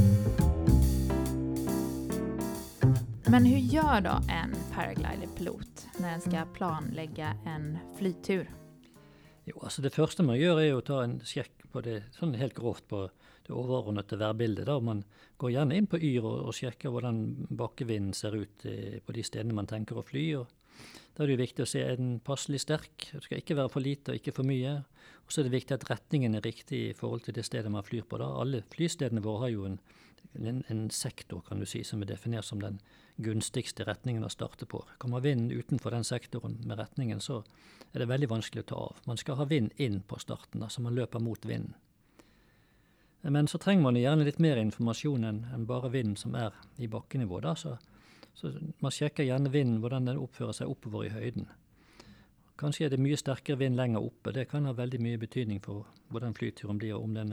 Men 3.33 3.45
hur 3.45 3.57
gör 3.57 4.01
då 4.01 4.21
en 4.29 4.55
paragliderpilot 4.73 5.87
när 5.99 6.13
en 6.13 6.21
skal 6.21 6.47
planlegge 6.53 7.33
en 7.45 7.77
flytur? 7.97 8.51
Jo, 9.43 9.59
altså 9.63 9.81
Det 9.81 9.89
første 9.93 10.23
man 10.23 10.37
gjør, 10.37 10.59
er 10.61 10.75
å 10.77 10.83
ta 10.85 10.99
en 11.01 11.15
sjekk 11.25 11.63
på 11.73 11.81
det 11.81 11.95
sånn 12.13 12.35
helt 12.37 12.53
grovt 12.53 12.85
på 12.87 12.99
det 13.47 13.49
overordnede 13.49 14.19
værbildet. 14.21 14.67
da. 14.69 14.77
Man 14.79 15.01
går 15.41 15.49
gjerne 15.49 15.79
inn 15.79 15.89
på 15.89 15.97
Yr 15.97 16.21
og, 16.21 16.43
og 16.45 16.53
sjekker 16.53 16.93
hvordan 16.93 17.47
bakkevinden 17.49 18.13
ser 18.13 18.37
ut 18.37 18.67
eh, 18.69 18.99
på 19.01 19.15
de 19.17 19.23
stedene 19.25 19.57
man 19.57 19.65
tenker 19.71 19.97
å 19.97 20.05
fly. 20.05 20.25
og 20.37 20.53
Da 21.17 21.23
er 21.23 21.31
det 21.31 21.33
jo 21.33 21.41
viktig 21.41 21.65
å 21.65 21.71
se 21.73 21.81
er 21.81 21.97
den 21.97 22.19
passelig 22.19 22.61
sterk. 22.61 23.07
Det 23.15 23.23
skal 23.25 23.41
ikke 23.41 23.57
være 23.57 23.73
for 23.73 23.81
lite 23.81 24.13
og 24.13 24.21
ikke 24.21 24.35
for 24.37 24.45
mye. 24.45 24.75
Og 25.25 25.33
så 25.33 25.41
er 25.41 25.49
det 25.49 25.57
viktig 25.57 25.73
at 25.79 25.89
retningen 25.89 26.37
er 26.37 26.45
riktig 26.45 26.83
i 26.91 26.93
forhold 26.93 27.25
til 27.25 27.33
det 27.33 27.49
stedet 27.49 27.73
man 27.73 27.89
flyr 27.89 28.05
på. 28.05 28.21
da. 28.21 28.29
Alle 28.29 28.61
flystedene 28.61 29.25
våre 29.25 29.47
har 29.47 29.55
jo 29.57 29.65
en, 29.71 29.79
en, 30.37 30.61
en 30.69 30.85
sektor 30.93 31.41
kan 31.49 31.57
du 31.57 31.65
si, 31.65 31.81
som 31.81 32.05
er 32.05 32.13
definert 32.13 32.45
som 32.45 32.61
den 32.61 32.77
gunstigste 33.15 33.85
retningen 33.85 34.25
å 34.25 34.31
starte 34.31 34.65
på. 34.65 34.83
Kommer 34.97 35.21
vinden 35.21 35.51
utenfor 35.51 35.91
den 35.91 36.03
sektoren 36.03 36.57
med 36.65 36.79
retningen, 36.79 37.21
så 37.21 37.43
er 37.93 38.01
det 38.01 38.09
veldig 38.09 38.29
vanskelig 38.29 38.63
å 38.63 38.69
ta 38.71 38.75
av. 38.89 39.01
Man 39.05 39.17
skal 39.21 39.37
ha 39.37 39.45
vind 39.45 39.71
inn 39.77 40.01
på 40.01 40.19
starten, 40.19 40.63
altså 40.63 40.81
man 40.81 40.95
løper 40.97 41.21
mot 41.21 41.45
vinden. 41.45 41.75
Men 43.23 43.47
så 43.47 43.57
trenger 43.57 43.83
man 43.83 43.95
gjerne 43.95 44.25
litt 44.27 44.39
mer 44.43 44.59
informasjon 44.59 45.23
enn 45.23 45.67
bare 45.67 45.91
vinden 45.93 46.17
som 46.19 46.33
er 46.35 46.55
i 46.75 46.89
bakkenivå. 46.91 47.39
Da. 47.39 47.53
Så, 47.55 47.77
så 48.35 48.51
man 48.83 48.91
sjekker 48.91 49.23
gjerne 49.23 49.51
vinden, 49.53 49.79
hvordan 49.79 50.09
den 50.09 50.19
oppfører 50.19 50.57
seg 50.57 50.71
oppover 50.73 51.05
i 51.07 51.13
høyden. 51.13 51.47
Kanskje 52.59 52.85
er 52.85 52.91
det 52.93 52.99
mye 53.01 53.17
sterkere 53.17 53.61
vind 53.61 53.79
lenger 53.79 54.03
oppe. 54.03 54.33
Det 54.35 54.49
kan 54.51 54.67
ha 54.67 54.75
veldig 54.75 54.99
mye 55.01 55.21
betydning 55.21 55.63
for 55.63 55.87
hvordan 56.11 56.35
flyturen 56.35 56.81
blir, 56.81 56.97
og 56.97 57.07
om 57.07 57.15
den 57.15 57.31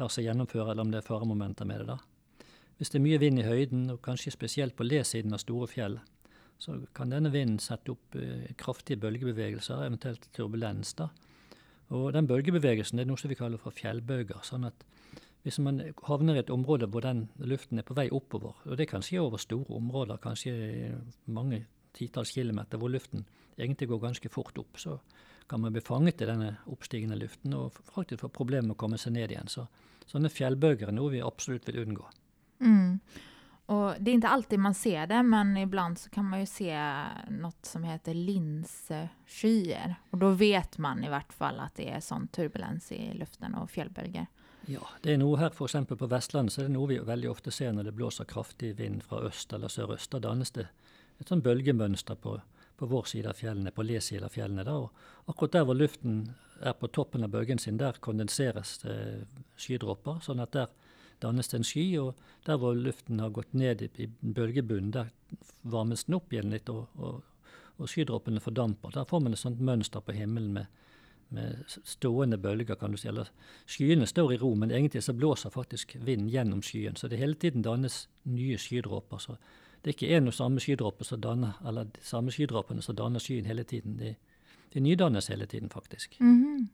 lar 0.00 0.08
seg 0.08 0.26
gjennomføre, 0.30 0.72
eller 0.72 0.86
om 0.86 0.94
det 0.94 1.02
er 1.02 1.10
faremomenter 1.10 1.68
med 1.68 1.84
det. 1.84 1.92
da. 1.92 1.98
Hvis 2.78 2.90
det 2.90 2.98
er 2.98 3.04
mye 3.04 3.20
vind 3.22 3.38
i 3.38 3.46
høyden, 3.46 3.84
og 3.92 4.02
kanskje 4.02 4.34
spesielt 4.34 4.76
på 4.76 4.86
le-siden 4.86 5.34
av 5.34 5.42
store 5.42 5.68
fjell, 5.70 5.98
så 6.62 6.78
kan 6.94 7.10
denne 7.10 7.32
vinden 7.34 7.58
sette 7.62 7.94
opp 7.94 8.16
eh, 8.18 8.52
kraftige 8.58 9.00
bølgebevegelser, 9.02 9.84
eventuelt 9.86 10.28
turbulens. 10.34 10.94
da. 10.98 11.08
Og 11.92 12.12
den 12.14 12.28
bølgebevegelsen 12.30 13.02
er 13.02 13.08
noe 13.08 13.20
som 13.20 13.32
vi 13.32 13.38
kaller 13.38 13.60
for 13.60 13.74
fjellbølger. 13.74 14.40
sånn 14.46 14.68
at 14.70 14.86
hvis 15.42 15.58
man 15.58 15.80
havner 16.06 16.38
i 16.38 16.42
et 16.44 16.52
område 16.54 16.86
hvor 16.86 17.02
den 17.02 17.24
luften 17.38 17.80
er 17.82 17.86
på 17.86 17.96
vei 17.98 18.06
oppover, 18.14 18.54
og 18.62 18.78
det 18.78 18.86
kan 18.88 19.02
skje 19.02 19.20
over 19.20 19.42
store 19.42 19.74
områder, 19.74 20.20
kanskje 20.22 20.54
mange 21.26 21.64
titalls 21.98 22.30
kilometer, 22.30 22.78
hvor 22.78 22.92
luften 22.94 23.26
egentlig 23.58 23.88
går 23.90 24.04
ganske 24.06 24.30
fort 24.30 24.58
opp, 24.58 24.78
så 24.78 25.00
kan 25.50 25.60
man 25.60 25.74
bli 25.74 25.82
fanget 25.84 26.22
i 26.22 26.28
denne 26.30 26.54
oppstigende 26.70 27.18
luften 27.18 27.54
og 27.58 27.74
faktisk 27.90 28.22
få 28.22 28.30
problemer 28.32 28.70
med 28.70 28.76
å 28.76 28.82
komme 28.84 29.00
seg 29.02 29.16
ned 29.16 29.34
igjen. 29.34 29.50
Så 29.50 29.66
sånne 30.06 30.30
fjellbølger 30.32 30.88
er 30.88 30.96
noe 30.96 31.12
vi 31.12 31.24
absolutt 31.26 31.66
vil 31.68 31.82
unngå. 31.82 32.06
Mm. 32.62 33.00
Och 33.66 33.94
det 34.00 34.10
är 34.10 34.14
inte 34.14 34.28
alltid 34.28 34.58
man 34.58 34.74
ser 34.74 35.06
det, 35.06 35.22
men 35.22 35.56
ibland 35.56 35.98
så 35.98 36.10
kan 36.10 36.24
man 36.24 36.40
ju 36.40 36.46
se 36.46 36.78
något 37.30 37.66
som 37.66 37.84
heter 37.84 38.14
linsskyer. 38.14 39.94
Och 40.10 40.18
då 40.18 40.30
vet 40.30 40.78
man 40.78 41.04
i 41.04 41.08
vart 41.08 41.32
fall 41.32 41.60
att 41.60 41.74
det 41.74 41.90
är 41.90 42.00
sån 42.00 42.28
turbulens 42.28 42.92
i 42.92 43.14
luften 43.14 43.54
och 43.54 43.70
fjellbølger. 43.70 44.26
Ja, 44.66 44.82
det 45.02 45.16
er 45.16 45.18
noe 45.18 45.38
her 45.40 45.50
f.eks. 45.50 45.74
på 45.90 46.06
Vestlandet 46.06 46.54
så 46.54 46.62
er 46.62 46.68
det 46.68 46.74
noe 46.76 46.86
vi 46.86 47.00
veldig 47.02 47.30
ofte 47.32 47.50
ser 47.50 47.72
når 47.74 47.88
det 47.88 47.96
blåser 47.98 48.28
kraftig 48.30 48.76
vind 48.78 49.02
fra 49.02 49.18
øst 49.26 49.52
eller 49.52 49.72
sørøst. 49.72 50.12
Da 50.12 50.20
dannes 50.22 50.54
det 50.54 50.68
et 51.18 51.30
sånn 51.30 51.42
bølgemønster 51.42 52.18
på, 52.22 52.36
på 52.78 52.86
vår 52.86 53.10
side 53.10 53.30
av 53.30 53.40
fjellene, 53.40 53.74
på 53.74 53.82
le-siden 53.86 54.28
av 54.28 54.36
fjellene. 54.36 54.66
Da. 54.68 54.76
Og 54.78 55.34
akkurat 55.34 55.58
der 55.58 55.66
hvor 55.66 55.78
luften 55.78 56.22
er 56.62 56.76
på 56.78 56.90
toppen 56.94 57.26
av 57.26 57.34
bølgen 57.34 57.58
sin, 57.58 57.80
der 57.80 57.98
kondenseres 57.98 58.78
det 58.84 58.96
skydråper. 59.58 60.22
Sånn 60.22 60.42
at 60.44 60.54
der 60.54 60.70
dannes 61.22 61.48
det 61.48 61.58
en 61.60 61.66
sky, 61.66 61.86
og 62.02 62.14
der 62.46 62.58
hvor 62.60 62.74
luften 62.74 63.20
har 63.22 63.32
gått 63.34 63.54
ned 63.54 63.82
i, 63.82 64.08
bølgebunnen, 64.20 64.92
der 64.94 65.12
varmes 65.62 66.04
den 66.04 66.18
opp 66.18 66.32
igjen 66.32 66.52
litt, 66.52 66.68
og, 66.72 66.88
og, 66.98 67.22
og 67.78 67.90
skydråpene 67.90 68.42
fordamper. 68.42 68.94
Der 68.94 69.08
får 69.08 69.22
man 69.24 69.36
et 69.36 69.42
sånt 69.42 69.62
mønster 69.62 70.04
på 70.04 70.16
himmelen 70.16 70.52
med, 70.58 70.66
med 71.32 71.62
stående 71.68 72.38
bølger, 72.42 72.76
kan 72.80 72.92
du 72.92 73.00
si. 73.00 73.08
Eller 73.08 73.30
skyene 73.66 74.08
står 74.10 74.34
i 74.34 74.40
ro, 74.42 74.52
men 74.58 74.74
egentlig 74.74 75.04
så 75.06 75.14
blåser 75.16 75.54
faktisk 75.54 75.96
vinden 76.00 76.30
gjennom 76.32 76.62
skyen. 76.66 76.98
Så 76.98 77.08
det 77.08 77.22
hele 77.22 77.38
tiden 77.38 77.64
dannes 77.64 78.06
nye 78.28 78.58
skydråper. 78.58 79.22
Så 79.22 79.38
det 79.82 79.90
er 79.90 79.96
ikke 79.96 80.12
én 80.18 80.30
og 80.30 80.36
samme 80.36 80.62
skydråpe 80.62 81.06
som 81.06 81.22
danner, 81.22 81.58
eller 81.66 81.88
de 81.90 82.04
samme 82.06 82.34
skydråpene 82.34 82.84
som 82.84 82.98
danner 82.98 83.22
skyen 83.22 83.48
hele 83.48 83.64
tiden. 83.64 83.96
De, 83.98 84.14
de 84.74 84.80
nydannes 84.80 85.26
hele 85.28 85.46
tiden, 85.46 85.70
faktisk. 85.70 86.20
Mm 86.20 86.38
-hmm. 86.44 86.68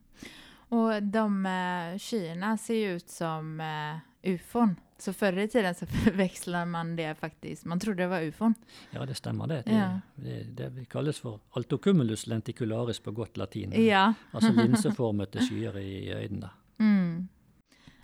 Og 0.70 1.02
de 1.02 1.24
skyene 1.24 1.98
skyarna 1.98 2.56
ser 2.56 2.90
jo 2.90 2.96
ut 2.96 3.10
som 3.10 3.60
eh, 3.60 4.00
ufon. 4.22 4.76
Så 4.98 5.12
förr 5.12 5.38
i 5.38 5.48
tiden 5.48 5.74
så 5.74 5.86
förväxlar 6.04 6.64
man 6.66 6.96
det 6.96 7.14
faktiskt. 7.14 7.64
Man 7.64 7.80
trodde 7.80 8.02
det 8.02 8.08
var 8.08 8.20
ufon. 8.22 8.54
Ja, 8.90 9.06
det 9.06 9.14
stemmer 9.14 9.46
det. 9.46 9.62
Det, 9.66 9.72
Ja. 9.72 10.00
det, 10.14 10.68
det 10.70 10.84
kalles 10.84 11.18
for 11.20 11.40
altocumulus 11.50 12.26
lenticularis 12.26 13.00
på 13.00 13.10
godt 13.10 13.36
latin. 13.36 13.84
Ja. 13.86 14.14
Altså 14.32 14.52
linseformete 14.62 15.38
skyer 15.38 15.78
i 15.78 16.12
øynene. 16.12 16.50
Mm. 16.78 17.28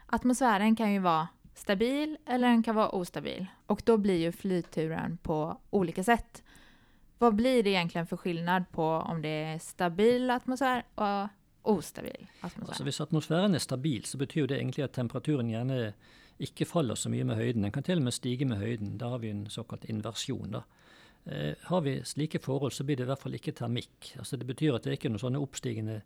Atmosfären 0.07 0.77
kan 0.77 0.93
ju 0.93 0.99
vara 0.99 1.29
stabil 1.55 2.17
eller 2.27 2.49
den 2.49 2.63
kan 2.63 2.75
vara 2.75 2.89
ostabil. 2.89 3.47
Och 3.67 3.83
då 3.85 3.97
blir 3.97 4.17
ju 4.21 4.33
flyturen 4.33 5.17
på 5.23 5.61
olika 5.71 6.05
sätt. 6.05 6.43
Vad 7.19 7.35
blir 7.35 7.63
det 7.63 7.71
egentligen 7.71 8.07
för 8.07 8.17
skillnad 8.17 8.65
på 8.71 8.85
om 8.89 9.23
det 9.23 9.29
är 9.29 9.59
stabil 9.59 10.31
atmosfär 10.31 10.83
och 10.95 11.29
ostabil 11.65 12.27
atmosfære. 12.43 12.69
Altså 12.69 12.85
Hvis 12.85 13.01
atmosfæren 13.01 13.55
er 13.55 13.63
stabil, 13.63 14.05
så 14.05 14.19
betyr 14.19 14.41
jo 14.41 14.47
det 14.47 14.59
egentlig 14.59 14.85
at 14.85 14.93
temperaturen 14.93 15.51
gjerne 15.51 15.95
ikke 16.43 16.67
faller 16.67 16.99
så 16.99 17.11
mye 17.11 17.25
med 17.25 17.39
høyden. 17.39 17.63
Den 17.63 17.73
kan 17.73 17.83
til 17.83 18.01
og 18.01 18.09
med 18.09 18.13
stige 18.13 18.45
med 18.45 18.59
høyden. 18.59 18.99
Da 18.99 19.09
har 19.09 19.19
vi 19.19 19.31
en 19.31 19.47
såkalt 19.51 19.85
inversjon. 19.85 20.51
da. 20.53 20.63
Eh, 21.25 21.55
har 21.63 21.81
vi 21.81 22.03
slike 22.05 22.39
forhold, 22.39 22.73
så 22.73 22.85
blir 22.85 22.97
det 22.97 23.07
i 23.07 23.07
hvert 23.07 23.23
fall 23.23 23.35
ikke 23.35 23.53
termikk. 23.53 24.15
Altså 24.19 24.37
Det 24.37 24.47
betyr 24.47 24.75
at 24.75 24.83
det 24.83 24.91
er 24.91 24.99
ikke 24.99 25.09
noen 25.09 25.23
sånne 25.23 25.41
oppstigende 25.41 26.03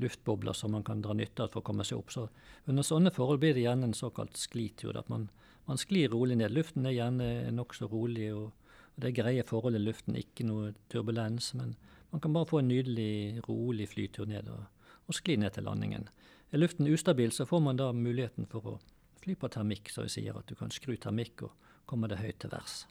luftbobler 0.00 0.52
som 0.52 0.72
man 0.72 0.82
kan 0.84 1.00
dra 1.02 1.14
nytte 1.14 1.44
av 1.44 1.52
for 1.52 1.60
å 1.60 1.64
komme 1.64 1.84
seg 1.84 1.98
opp. 1.98 2.10
Så 2.12 2.28
Under 2.66 2.82
sånne 2.82 3.12
forhold 3.14 3.40
blir 3.40 3.54
det 3.54 3.64
gjerne 3.64 3.84
en 3.84 3.94
såkalt 3.94 4.36
sklitur. 4.36 4.98
At 4.98 5.08
man, 5.08 5.30
man 5.66 5.78
sklir 5.78 6.10
rolig 6.10 6.36
ned. 6.36 6.52
Luften 6.52 6.86
er 6.86 6.96
gjerne 6.96 7.50
nokså 7.52 7.88
rolig, 7.88 8.32
og, 8.34 8.52
og 8.96 8.98
det 9.00 9.12
er 9.12 9.22
greie 9.22 9.46
forhold 9.46 9.76
i 9.76 9.84
luften, 9.84 10.16
ikke 10.16 10.44
noe 10.44 10.74
turbulens. 10.92 11.54
Men 11.54 11.76
man 12.10 12.20
kan 12.20 12.32
bare 12.32 12.50
få 12.50 12.58
en 12.58 12.68
nydelig, 12.68 13.40
rolig 13.48 13.88
flytur 13.88 14.26
ned 14.26 14.48
og, 14.50 14.66
og 15.10 15.16
skli 15.18 15.36
ned 15.40 15.56
til 15.56 15.66
landingen. 15.66 16.08
Er 16.50 16.62
luften 16.62 16.88
ustabil, 16.90 17.32
så 17.34 17.46
får 17.46 17.62
man 17.62 17.78
da 17.78 17.90
muligheten 17.94 18.46
for 18.50 18.66
å 18.66 18.78
fly 19.20 19.36
på 19.38 19.50
termikk, 19.52 19.90
så 19.92 20.06
jeg 20.06 20.14
sier 20.16 20.38
at 20.38 20.48
du 20.48 20.56
kan 20.58 20.72
skru 20.72 20.96
termikk 20.96 21.44
og 21.46 21.68
komme 21.90 22.08
deg 22.10 22.22
høyt 22.22 22.40
til 22.42 22.52
værs. 22.54 22.84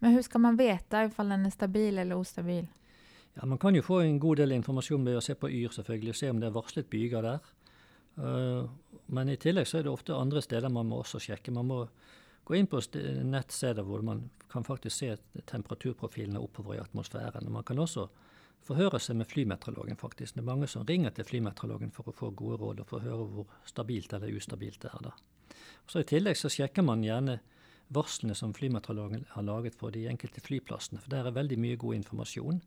Men 0.00 0.14
hvordan 0.14 0.26
skal 0.26 0.42
man 0.44 0.58
vite 0.58 1.04
om 1.18 1.30
den 1.34 1.46
er 1.48 1.54
stabil 1.54 1.98
eller 1.98 2.18
ostabil? 2.18 2.66
Ja, 3.34 3.46
Man 3.46 3.58
kan 3.58 3.74
jo 3.74 3.82
få 3.82 4.00
en 4.04 4.20
god 4.22 4.36
del 4.42 4.54
informasjon 4.54 5.04
ved 5.06 5.18
å 5.18 5.22
se 5.24 5.34
på 5.34 5.50
Yr, 5.50 5.72
selvfølgelig, 5.74 6.14
og 6.14 6.18
se 6.20 6.30
om 6.30 6.40
det 6.40 6.48
er 6.48 6.54
varslet 6.54 6.90
byger 6.90 7.26
der. 7.26 7.52
Uh, 8.14 8.68
men 9.10 9.32
i 9.32 9.38
tillegg 9.40 9.66
så 9.66 9.80
er 9.80 9.86
det 9.86 9.90
ofte 9.94 10.14
andre 10.14 10.42
steder 10.42 10.70
man 10.70 10.86
må 10.86 11.00
også 11.02 11.18
sjekke. 11.22 11.54
Man 11.54 11.66
må 11.66 11.80
gå 12.46 12.54
inn 12.58 12.68
på 12.70 12.78
st- 12.84 13.24
nettsteder 13.26 13.82
hvor 13.86 14.04
man 14.06 14.28
kan 14.52 14.66
faktisk 14.66 14.96
se 15.00 15.16
temperaturprofilene 15.50 16.38
oppover 16.38 16.76
i 16.76 16.82
atmosfæren. 16.82 17.50
Man 17.50 17.66
kan 17.66 17.80
også 17.82 18.06
forhøre 18.64 19.00
seg 19.02 19.18
med 19.20 19.28
flymeteorologen, 19.30 19.98
faktisk. 20.00 20.34
Det 20.34 20.42
er 20.42 20.48
mange 20.48 20.68
som 20.70 20.86
ringer 20.88 21.14
til 21.14 21.26
flymeteorologen 21.28 21.92
for 21.94 22.08
å 22.08 22.16
få 22.16 22.30
gode 22.36 22.60
råd 22.62 22.82
og 22.82 22.90
for 22.90 23.00
å 23.00 23.04
høre 23.04 23.26
hvor 23.32 23.56
stabilt 23.68 24.12
eller 24.16 24.32
ustabilt 24.34 24.80
det 24.84 24.92
er. 24.92 25.10
da. 25.10 25.56
Så 25.86 26.00
I 26.00 26.08
tillegg 26.08 26.38
så 26.40 26.50
sjekker 26.52 26.86
man 26.86 27.04
gjerne 27.04 27.40
varslene 27.94 28.34
som 28.34 28.54
flymeteorologen 28.56 29.26
har 29.34 29.44
laget 29.44 29.76
for 29.76 29.92
de 29.94 30.06
enkelte 30.08 30.40
flyplassene. 30.44 31.02
For 31.02 31.12
der 31.12 31.28
er 31.28 31.36
veldig 31.36 31.58
mye 31.60 31.80
god 31.80 32.00
informasjon. 32.00 32.62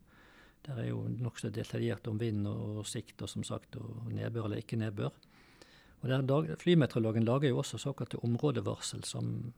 Der 0.66 0.82
er 0.82 0.90
jo 0.90 1.02
nokså 1.08 1.50
detaljert 1.54 2.06
om 2.10 2.18
vind 2.20 2.46
og 2.50 2.86
sikt 2.86 3.22
og 3.22 3.30
som 3.30 3.44
sagt, 3.46 3.76
og 3.78 4.12
nedbør 4.14 4.48
eller 4.48 4.62
ikke 4.62 4.78
nedbør. 4.78 5.14
Og 5.98 6.58
Flymeteorologen 6.60 7.24
lager 7.26 7.50
jo 7.50 7.58
også 7.58 7.78
såkalte 7.78 8.20
områdevarsel, 8.22 9.02
som, 9.04 9.52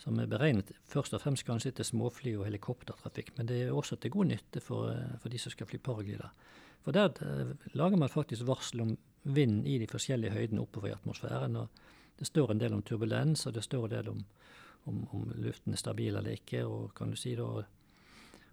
som, 0.00 0.18
er 0.18 0.30
beregnet 0.30 0.72
først 0.88 1.14
og 1.16 1.22
fremst 1.22 1.46
kanskje 1.48 1.74
til 1.76 1.88
småfly 1.90 2.34
og 2.38 2.46
helikoptertrafikk, 2.48 3.34
men 3.36 3.48
det 3.50 3.62
er 3.66 3.76
også 3.76 3.98
til 4.00 4.14
god 4.14 4.30
nytte 4.32 4.62
for, 4.64 4.94
for 5.20 5.32
de 5.32 5.40
som 5.40 5.52
skal 5.52 5.68
fly 5.68 5.80
paraglider. 5.84 6.32
For 6.84 6.96
der 6.96 7.12
uh, 7.20 7.52
lager 7.76 8.00
man 8.00 8.08
faktisk 8.08 8.46
varsel 8.48 8.84
om 8.86 8.94
vind 9.24 9.66
i 9.68 9.76
de 9.78 9.88
forskjellige 9.90 10.32
høydene 10.32 10.62
oppover 10.62 10.88
i 10.88 10.94
atmosfæren. 10.96 11.56
og 11.56 11.68
Det 12.18 12.26
står 12.26 12.52
en 12.52 12.60
del 12.60 12.72
om 12.72 12.82
turbulens, 12.82 13.46
og 13.46 13.54
det 13.54 13.64
står 13.64 13.84
en 13.84 13.90
del 13.90 14.08
om, 14.08 14.24
om, 14.88 15.04
om 15.12 15.28
luften 15.36 15.76
er 15.76 15.82
stabil 15.82 16.16
eller 16.16 16.30
ikke. 16.30 16.64
og 16.66 16.94
kan 16.96 17.10
du 17.10 17.16
si 17.16 17.34
da, 17.36 17.44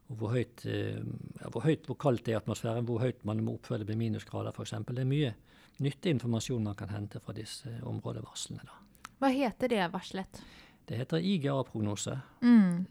og 0.08 0.16
hvor 0.20 0.36
høyt, 0.36 0.66
uh, 0.66 1.04
ja, 1.42 1.50
hvor 1.52 1.64
høyt, 1.64 1.86
hvor 1.86 1.96
kaldt 1.96 2.26
det 2.26 2.34
er 2.34 2.40
i 2.40 2.42
atmosfæren, 2.42 2.86
hvor 2.86 3.00
høyt 3.00 3.24
man 3.26 3.44
må 3.44 3.56
oppføre 3.56 3.80
det 3.80 3.88
med 3.88 4.04
minusgrader 4.04 4.52
f.eks. 4.52 4.76
Det 4.88 5.00
er 5.00 5.08
mye 5.08 5.34
nyttig 5.80 6.12
informasjon 6.16 6.64
man 6.64 6.76
kan 6.76 6.90
hente 6.90 7.20
fra 7.24 7.36
disse 7.38 7.72
områdevarslene. 7.86 8.64
Da. 8.66 8.80
Hva 9.18 9.30
heter 9.34 9.72
det 9.72 9.84
varselet? 9.94 10.42
Det 10.88 10.96
heter 10.96 11.18
IGA-prognose. 11.18 12.20
Mm. 12.42 12.86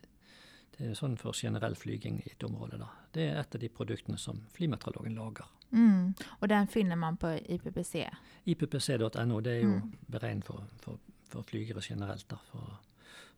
Det 0.77 0.91
er 0.91 0.97
sånn 0.99 1.15
for 1.17 1.33
generell 1.33 1.73
flyging 1.77 2.19
i 2.27 2.33
et 2.35 2.45
område. 2.45 2.77
da. 2.77 2.91
Det 3.13 3.25
er 3.25 3.39
et 3.41 3.55
av 3.57 3.63
de 3.63 3.71
produktene 3.73 4.19
som 4.21 4.43
flymeteorologen 4.53 5.17
lager. 5.17 5.49
Mm. 5.71 6.13
Og 6.39 6.49
den 6.53 6.69
finner 6.69 7.01
man 7.01 7.17
på 7.17 7.31
IPPC? 7.41 8.05
IPPC.no 8.45 9.41
det 9.41 9.55
er 9.55 9.65
jo 9.65 9.73
mm. 9.79 9.97
beregnet 10.13 10.45
for, 10.45 10.69
for, 10.85 11.01
for, 11.33 11.49
flygere 11.49 11.81
generelt, 11.83 12.29
da, 12.29 12.37
for, 12.51 12.77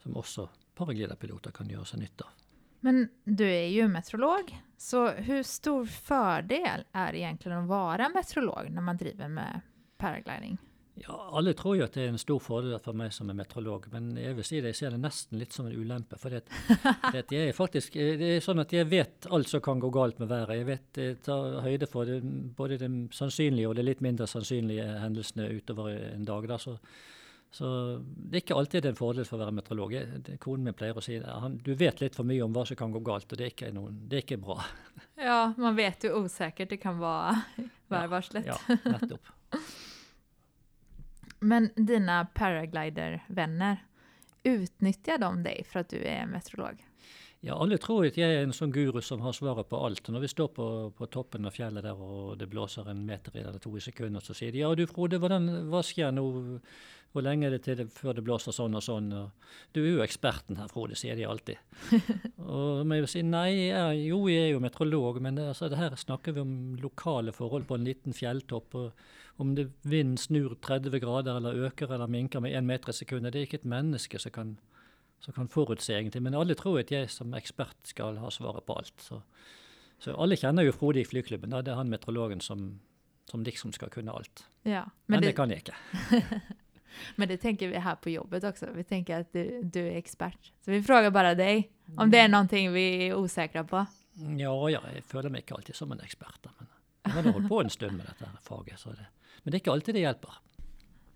som 0.02 0.18
også 0.18 0.48
paragliderpiloter 0.74 1.54
kan 1.54 1.70
gjøre 1.70 1.86
seg 1.92 2.02
nytte 2.02 2.26
av. 2.26 2.44
Men 2.82 3.04
du 3.24 3.46
er 3.46 3.70
jo 3.70 3.86
meteorolog, 3.90 4.50
så 4.78 5.08
hvor 5.22 5.46
stor 5.46 5.86
fordel 5.86 6.82
er 6.90 7.14
det 7.14 7.22
egentlig 7.22 7.54
å 7.54 7.66
være 7.70 8.10
meteorolog 8.14 8.74
når 8.74 8.90
man 8.90 8.98
driver 8.98 9.30
med 9.38 9.70
paragliding? 9.98 10.58
Ja, 11.06 11.16
Alle 11.32 11.52
tror 11.54 11.76
jo 11.78 11.84
at 11.86 11.94
det 11.94 12.06
er 12.06 12.12
en 12.12 12.20
stor 12.20 12.40
fordel 12.42 12.78
for 12.82 12.96
meg 12.96 13.12
som 13.14 13.28
er 13.30 13.36
meteorolog, 13.38 13.86
men 13.92 14.10
jeg 14.18 14.36
vil 14.38 14.46
si 14.46 14.60
det, 14.62 14.72
jeg 14.72 14.78
ser 14.80 14.94
det 14.94 15.02
nesten 15.02 15.38
litt 15.38 15.54
som 15.54 15.68
en 15.68 15.76
ulempe. 15.76 16.18
For 16.18 16.34
det, 16.34 16.42
det, 17.30 17.38
er 17.38 17.52
faktisk, 17.56 17.98
det 17.98 18.32
er 18.36 18.42
sånn 18.44 18.62
at 18.64 18.72
jeg 18.74 18.88
vet 18.90 19.28
alt 19.34 19.50
som 19.50 19.62
kan 19.64 19.82
gå 19.82 19.92
galt 19.94 20.18
med 20.22 20.30
været. 20.32 20.56
Jeg 20.58 20.68
vet 20.68 21.02
jeg 21.02 21.20
tar 21.28 21.60
høyde 21.66 21.90
for 21.90 22.08
det, 22.08 22.18
både 22.58 22.80
de 22.82 22.90
sannsynlige 23.14 23.70
og 23.70 23.78
de 23.78 23.86
litt 23.86 24.02
mindre 24.04 24.26
sannsynlige 24.30 24.88
hendelsene 25.04 25.46
utover 25.54 25.92
en 25.92 26.26
dag. 26.26 26.50
Da, 26.50 26.58
så, 26.62 26.74
så, 27.54 27.70
det 28.02 28.40
er 28.40 28.46
ikke 28.46 28.58
alltid 28.58 28.90
en 28.90 28.98
fordel 28.98 29.28
for 29.28 29.38
å 29.38 29.44
være 29.44 29.58
meteorolog. 29.60 29.96
Konen 30.42 30.70
min 30.70 30.78
pleier 30.78 30.98
å 30.98 31.04
si 31.04 31.20
det. 31.22 31.38
du 31.62 31.74
vet 31.78 32.02
litt 32.02 32.18
for 32.18 32.26
mye 32.26 32.42
om 32.46 32.56
hva 32.56 32.66
som 32.66 32.80
kan 32.80 32.94
gå 32.94 33.04
galt, 33.06 33.30
og 33.30 33.38
det 33.38 33.46
er 33.46 33.54
ikke, 33.54 33.74
noen, 33.76 34.02
det 34.08 34.22
er 34.22 34.26
ikke 34.26 34.42
bra. 34.48 34.62
Ja, 35.18 35.40
man 35.58 35.78
vet 35.78 36.04
jo 36.06 36.24
usikkert 36.24 36.70
det 36.74 36.82
kan 36.82 36.98
være 37.02 37.68
værvarslet. 37.90 38.46
Ja, 38.50 38.58
ja, 38.70 38.96
nettopp. 38.98 39.34
Men 41.40 41.70
dine 41.76 42.22
paraglider-venner, 42.34 43.84
utnytter 44.48 45.18
de 45.20 45.30
deg 45.44 45.66
for 45.66 45.82
at 45.82 45.92
du 45.92 45.98
er 46.00 46.28
meteorolog? 46.30 46.82
Ja, 47.40 47.54
alle 47.54 47.76
tror 47.78 48.02
at 48.02 48.16
jeg 48.18 48.34
er 48.34 48.42
en 48.42 48.54
sånn 48.54 48.72
guru 48.74 48.98
som 49.04 49.22
har 49.22 49.34
svaret 49.36 49.68
på 49.70 49.78
alt. 49.86 50.08
Når 50.10 50.24
vi 50.24 50.30
står 50.32 50.48
på, 50.56 50.66
på 50.98 51.06
toppen 51.14 51.46
av 51.46 51.54
fjellet 51.54 51.86
der 51.86 51.98
og 51.98 52.32
det 52.40 52.48
blåser 52.50 52.88
en 52.90 53.04
meter 53.06 53.36
eller 53.38 53.60
to 53.62 53.70
i 53.78 53.82
sekundet, 53.82 54.26
så 54.26 54.34
sier 54.34 54.50
de 54.54 54.64
ja 54.64 54.70
du 54.74 54.82
Frode, 54.90 55.20
hvordan, 55.22 55.46
hva 55.70 55.84
skjer 55.86 56.10
nå? 56.14 56.24
Hvor 57.14 57.24
lenge 57.24 57.46
er 57.46 57.54
det 57.54 57.62
til 57.64 57.78
det, 57.78 57.86
før 57.94 58.18
det 58.18 58.24
blåser 58.26 58.52
sånn 58.52 58.74
og 58.76 58.82
sånn? 58.84 59.06
Og, 59.16 59.54
du 59.72 59.80
er 59.80 59.86
jo 59.94 60.02
eksperten 60.04 60.58
her, 60.58 60.68
Frode, 60.68 60.98
sier 60.98 61.16
de 61.16 61.24
alltid. 61.30 61.62
og 62.42 62.82
jeg 62.82 62.98
jeg 63.04 63.12
si 63.14 63.22
nei, 63.24 63.46
jeg, 63.70 64.02
jo 64.10 64.18
jeg 64.28 64.48
er 64.48 64.52
jo 64.56 64.64
meteorolog, 64.64 65.22
men 65.24 65.38
det, 65.38 65.46
altså, 65.54 65.70
det 65.70 65.78
her 65.78 65.96
snakker 65.96 66.36
vi 66.36 66.42
om 66.42 66.52
lokale 66.82 67.32
forhold 67.32 67.70
på 67.70 67.78
en 67.78 67.86
liten 67.86 68.18
fjelltopp. 68.18 68.76
og 68.82 69.08
om 69.38 69.54
det 69.54 69.68
vinden 69.82 70.16
snur 70.18 70.56
30 70.62 70.98
grader 70.98 71.36
eller 71.36 71.54
øker 71.68 71.92
eller 71.94 72.10
minker 72.10 72.40
med 72.42 72.56
én 72.58 72.66
meter 72.66 72.90
i 72.90 72.92
sekundet, 72.92 73.32
det 73.32 73.38
er 73.38 73.46
ikke 73.46 73.60
et 73.60 73.70
menneske 73.70 74.18
som 74.18 74.32
kan, 74.34 74.48
som 75.22 75.34
kan 75.34 75.48
forutse, 75.48 75.94
egentlig. 75.94 76.22
Men 76.22 76.34
alle 76.34 76.56
tror 76.58 76.80
at 76.80 76.90
jeg 76.90 77.10
som 77.10 77.34
ekspert 77.38 77.76
skal 77.86 78.18
ha 78.18 78.30
svaret 78.34 78.66
på 78.66 78.74
alt. 78.74 78.94
Så, 78.98 79.20
så 80.02 80.16
alle 80.18 80.36
kjenner 80.36 80.66
jo 80.66 80.74
Frode 80.74 81.00
i 81.00 81.06
flyklubben. 81.06 81.54
Da. 81.54 81.62
Det 81.62 81.70
er 81.70 81.78
han 81.78 81.90
meteorologen 81.90 82.42
som, 82.42 82.80
som 83.30 83.44
liksom 83.46 83.70
skal 83.76 83.92
kunne 83.94 84.10
alt. 84.10 84.42
Ja, 84.64 84.82
men, 85.06 85.20
men 85.20 85.22
det, 85.22 85.28
det, 85.28 85.36
kan 85.36 85.54
jeg 85.54 85.62
ikke. 85.62 86.40
men 87.22 87.30
det 87.30 87.38
tenker 87.40 87.70
vi 87.70 87.82
her 87.84 88.00
på 88.02 88.10
jobbet 88.10 88.44
også. 88.50 88.72
Vi 88.74 88.82
tenker 88.82 89.22
at 89.22 89.30
du, 89.30 89.60
du 89.62 89.78
er 89.84 90.00
ekspert. 90.00 90.50
Så 90.64 90.74
vi 90.74 90.80
spør 90.82 91.12
bare 91.14 91.36
deg 91.38 91.68
om 91.94 92.10
det 92.10 92.24
er 92.24 92.32
noe 92.32 92.64
vi 92.74 92.88
er 93.06 93.14
usikre 93.14 93.62
på. 93.62 93.84
Ja, 94.18 94.50
ja, 94.66 94.82
jeg 94.96 95.04
føler 95.06 95.30
meg 95.30 95.46
ikke 95.46 95.60
alltid 95.60 95.78
som 95.78 95.94
en 95.94 96.02
ekspert. 96.02 96.50
Men 96.58 97.22
jeg 97.22 97.22
har 97.22 97.38
holdt 97.38 97.48
på 97.48 97.62
en 97.62 97.70
stund 97.70 98.00
med 98.00 98.10
dette 98.10 98.32
faget. 98.42 98.82
så 98.82 98.96
det 98.98 99.06
men 99.42 99.50
det 99.50 99.58
er 99.58 99.62
ikke 99.62 99.74
alltid 99.76 99.98
det 99.98 100.04
hjelper. 100.04 100.38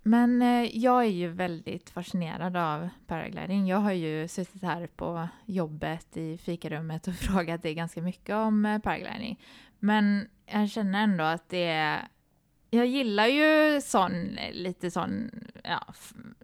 Men 0.02 0.40
eh, 0.42 0.66
jeg 0.66 1.12
er 1.12 1.18
jo 1.28 1.34
veldig 1.38 1.76
fascinerad 1.94 2.56
av 2.58 2.88
paragliding. 3.06 3.68
Jeg 3.70 3.84
har 3.84 3.94
jo 3.94 4.14
suttit 4.30 4.64
her 4.66 4.88
på 4.98 5.12
jobbet 5.46 6.18
i 6.18 6.28
fikarummet 6.42 7.06
og 7.10 7.20
frågat 7.26 7.62
deg 7.62 7.78
ganske 7.78 8.02
mye 8.02 8.40
om 8.40 8.64
eh, 8.66 8.80
paragliding. 8.82 9.38
Men 9.86 10.14
jeg 10.50 10.74
kjenner 10.74 11.06
ändå 11.06 11.28
at 11.36 11.46
det 11.54 11.68
er 11.70 12.08
jag 12.74 12.86
gillar 12.86 13.26
ju 13.26 13.80
sån, 13.80 14.38
lite 14.52 14.90
sån, 14.90 15.30
ja, 15.64 15.94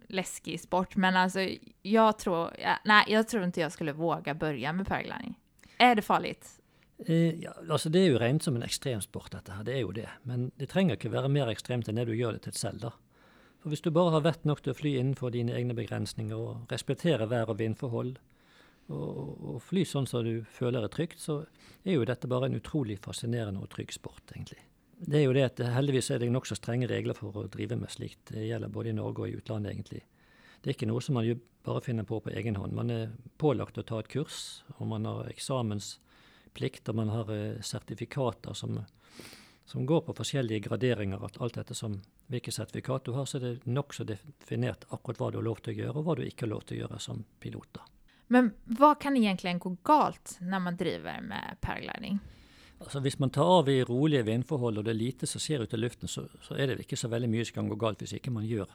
läskig 0.07 0.59
sport, 0.59 0.95
men 0.95 1.15
alltså 1.15 1.39
jag 1.81 2.19
tror, 2.19 2.53
ja, 2.59 2.77
nej, 2.85 3.05
jag 3.07 3.27
tror 3.27 3.43
inte 3.43 3.61
jag 3.61 3.71
skulle 3.71 3.93
våga 3.93 4.33
börja 4.33 4.73
med 4.73 4.87
paragliding. 4.87 5.39
Är 5.77 5.95
det 5.95 6.01
farligt? 6.01 6.58
Eh, 7.05 7.39
ja, 7.39 7.53
altså 7.69 7.89
Det 7.89 8.01
er 8.01 8.09
jo 8.11 8.19
regnet 8.19 8.43
som 8.43 8.55
en 8.55 8.65
ekstremsport, 8.65 9.31
dette 9.31 9.55
her. 9.55 9.63
Det 9.63 9.75
er 9.75 9.83
jo 9.85 9.91
det. 9.95 10.09
Men 10.23 10.51
det 10.59 10.69
trenger 10.69 10.97
ikke 10.97 11.13
være 11.13 11.31
mer 11.31 11.51
ekstremt 11.51 11.87
enn 11.87 11.99
det 11.99 12.09
du 12.09 12.15
gjør 12.17 12.35
det 12.37 12.47
til 12.47 12.57
selv. 12.59 12.81
da. 12.81 12.91
For 13.59 13.69
Hvis 13.69 13.83
du 13.83 13.91
bare 13.91 14.11
har 14.11 14.23
vett 14.23 14.45
nok 14.45 14.61
til 14.63 14.73
å 14.73 14.77
fly 14.77 14.95
innenfor 14.99 15.31
dine 15.31 15.55
egne 15.55 15.75
begrensninger 15.75 16.35
og 16.35 16.71
respektere 16.71 17.27
vær- 17.27 17.49
og 17.49 17.59
vindforhold, 17.59 18.17
og, 18.89 19.37
og, 19.45 19.61
fly 19.61 19.83
sånn 19.85 20.07
som 20.09 20.23
du 20.25 20.41
føler 20.49 20.83
er 20.83 20.89
trygt, 20.89 21.19
så 21.21 21.43
er 21.85 21.99
jo 21.99 22.05
dette 22.05 22.27
bare 22.27 22.47
en 22.49 22.57
utrolig 22.57 22.97
fascinerende 23.03 23.61
og 23.61 23.69
trygg 23.69 23.93
sport, 23.93 24.23
egentlig. 24.33 24.63
Det 24.99 25.19
er 25.19 25.27
jo 25.27 25.35
det 25.35 25.43
at 25.45 25.61
Heldigvis 25.75 26.09
er 26.11 26.19
det 26.19 26.31
nokså 26.33 26.57
strenge 26.57 26.89
regler 26.89 27.13
for 27.15 27.35
å 27.37 27.45
drive 27.51 27.77
med 27.77 27.91
slikt. 27.93 28.33
Det 28.33 28.47
gjelder 28.47 28.71
både 28.73 28.89
i 28.89 28.97
Norge 28.97 29.21
og 29.21 29.29
i 29.29 29.37
utlandet, 29.37 29.75
egentlig. 29.75 30.01
Det 30.59 30.71
er 30.71 30.75
ikke 30.75 30.89
noe 30.89 31.03
som 31.05 31.15
man 31.15 31.29
bare 31.63 31.83
finner 31.85 32.03
på 32.03 32.19
på 32.19 32.33
egen 32.33 32.57
hånd. 32.59 32.73
Man 32.75 32.89
er 32.89 33.11
pålagt 33.37 33.77
å 33.77 33.85
ta 33.85 34.01
et 34.01 34.09
kurs, 34.11 34.63
og 34.79 34.89
man 34.89 35.05
har 35.05 35.29
eksamens 35.29 35.99
plikt, 36.53 36.89
og 36.89 36.99
man 36.99 37.11
har 37.13 37.31
eh, 37.33 37.61
sertifikater 37.65 38.53
som, 38.57 38.79
som, 39.65 39.85
går 39.85 40.01
på 40.07 40.15
forskjellige 40.17 40.67
graderinger. 40.67 41.25
at 41.25 41.39
Alt 41.41 41.59
dette 41.61 41.77
som 41.77 41.99
hvilket 42.27 42.53
sertifikat 42.53 43.05
du 43.05 43.13
har, 43.17 43.25
så 43.25 43.37
er 43.39 43.45
det 43.45 43.69
nokså 43.69 44.05
definert 44.07 44.85
akkurat 44.89 45.21
hva 45.21 45.31
du 45.31 45.39
har 45.39 45.47
lov 45.49 45.63
til 45.63 45.73
å 45.73 45.79
gjøre, 45.83 45.95
og 45.97 46.05
hva 46.07 46.17
du 46.19 46.25
ikke 46.25 46.45
har 46.47 46.53
lov 46.55 46.65
til 46.65 46.77
å 46.77 46.81
gjøre 46.83 46.99
som 47.03 47.23
pilot. 47.39 47.81
Men 48.29 48.51
hva 48.77 48.93
kan 49.01 49.17
egentlig 49.17 49.55
gå 49.59 49.71
galt 49.83 50.37
når 50.41 50.61
man 50.65 50.77
driver 50.77 51.23
med 51.25 51.57
paragliding? 51.65 52.19
Altså 52.79 53.01
Hvis 53.03 53.19
man 53.19 53.31
tar 53.33 53.43
av 53.43 53.69
i 53.69 53.81
rolige 53.83 54.23
vindforhold 54.23 54.79
og 54.79 54.85
det 54.85 54.93
er 54.93 54.99
lite 54.99 55.27
som 55.27 55.41
skjer 55.41 55.65
ute 55.65 55.75
i 55.75 55.81
luften, 55.81 56.07
så, 56.07 56.27
så, 56.45 56.55
er 56.55 56.69
det 56.69 56.85
ikke 56.85 56.99
så 56.99 57.09
veldig 57.11 57.29
mye 57.31 57.47
som 57.47 57.57
kan 57.57 57.71
gå 57.71 57.75
galt 57.81 58.03
hvis 58.03 58.15
ikke 58.19 58.31
man 58.31 58.47
gjør 58.47 58.69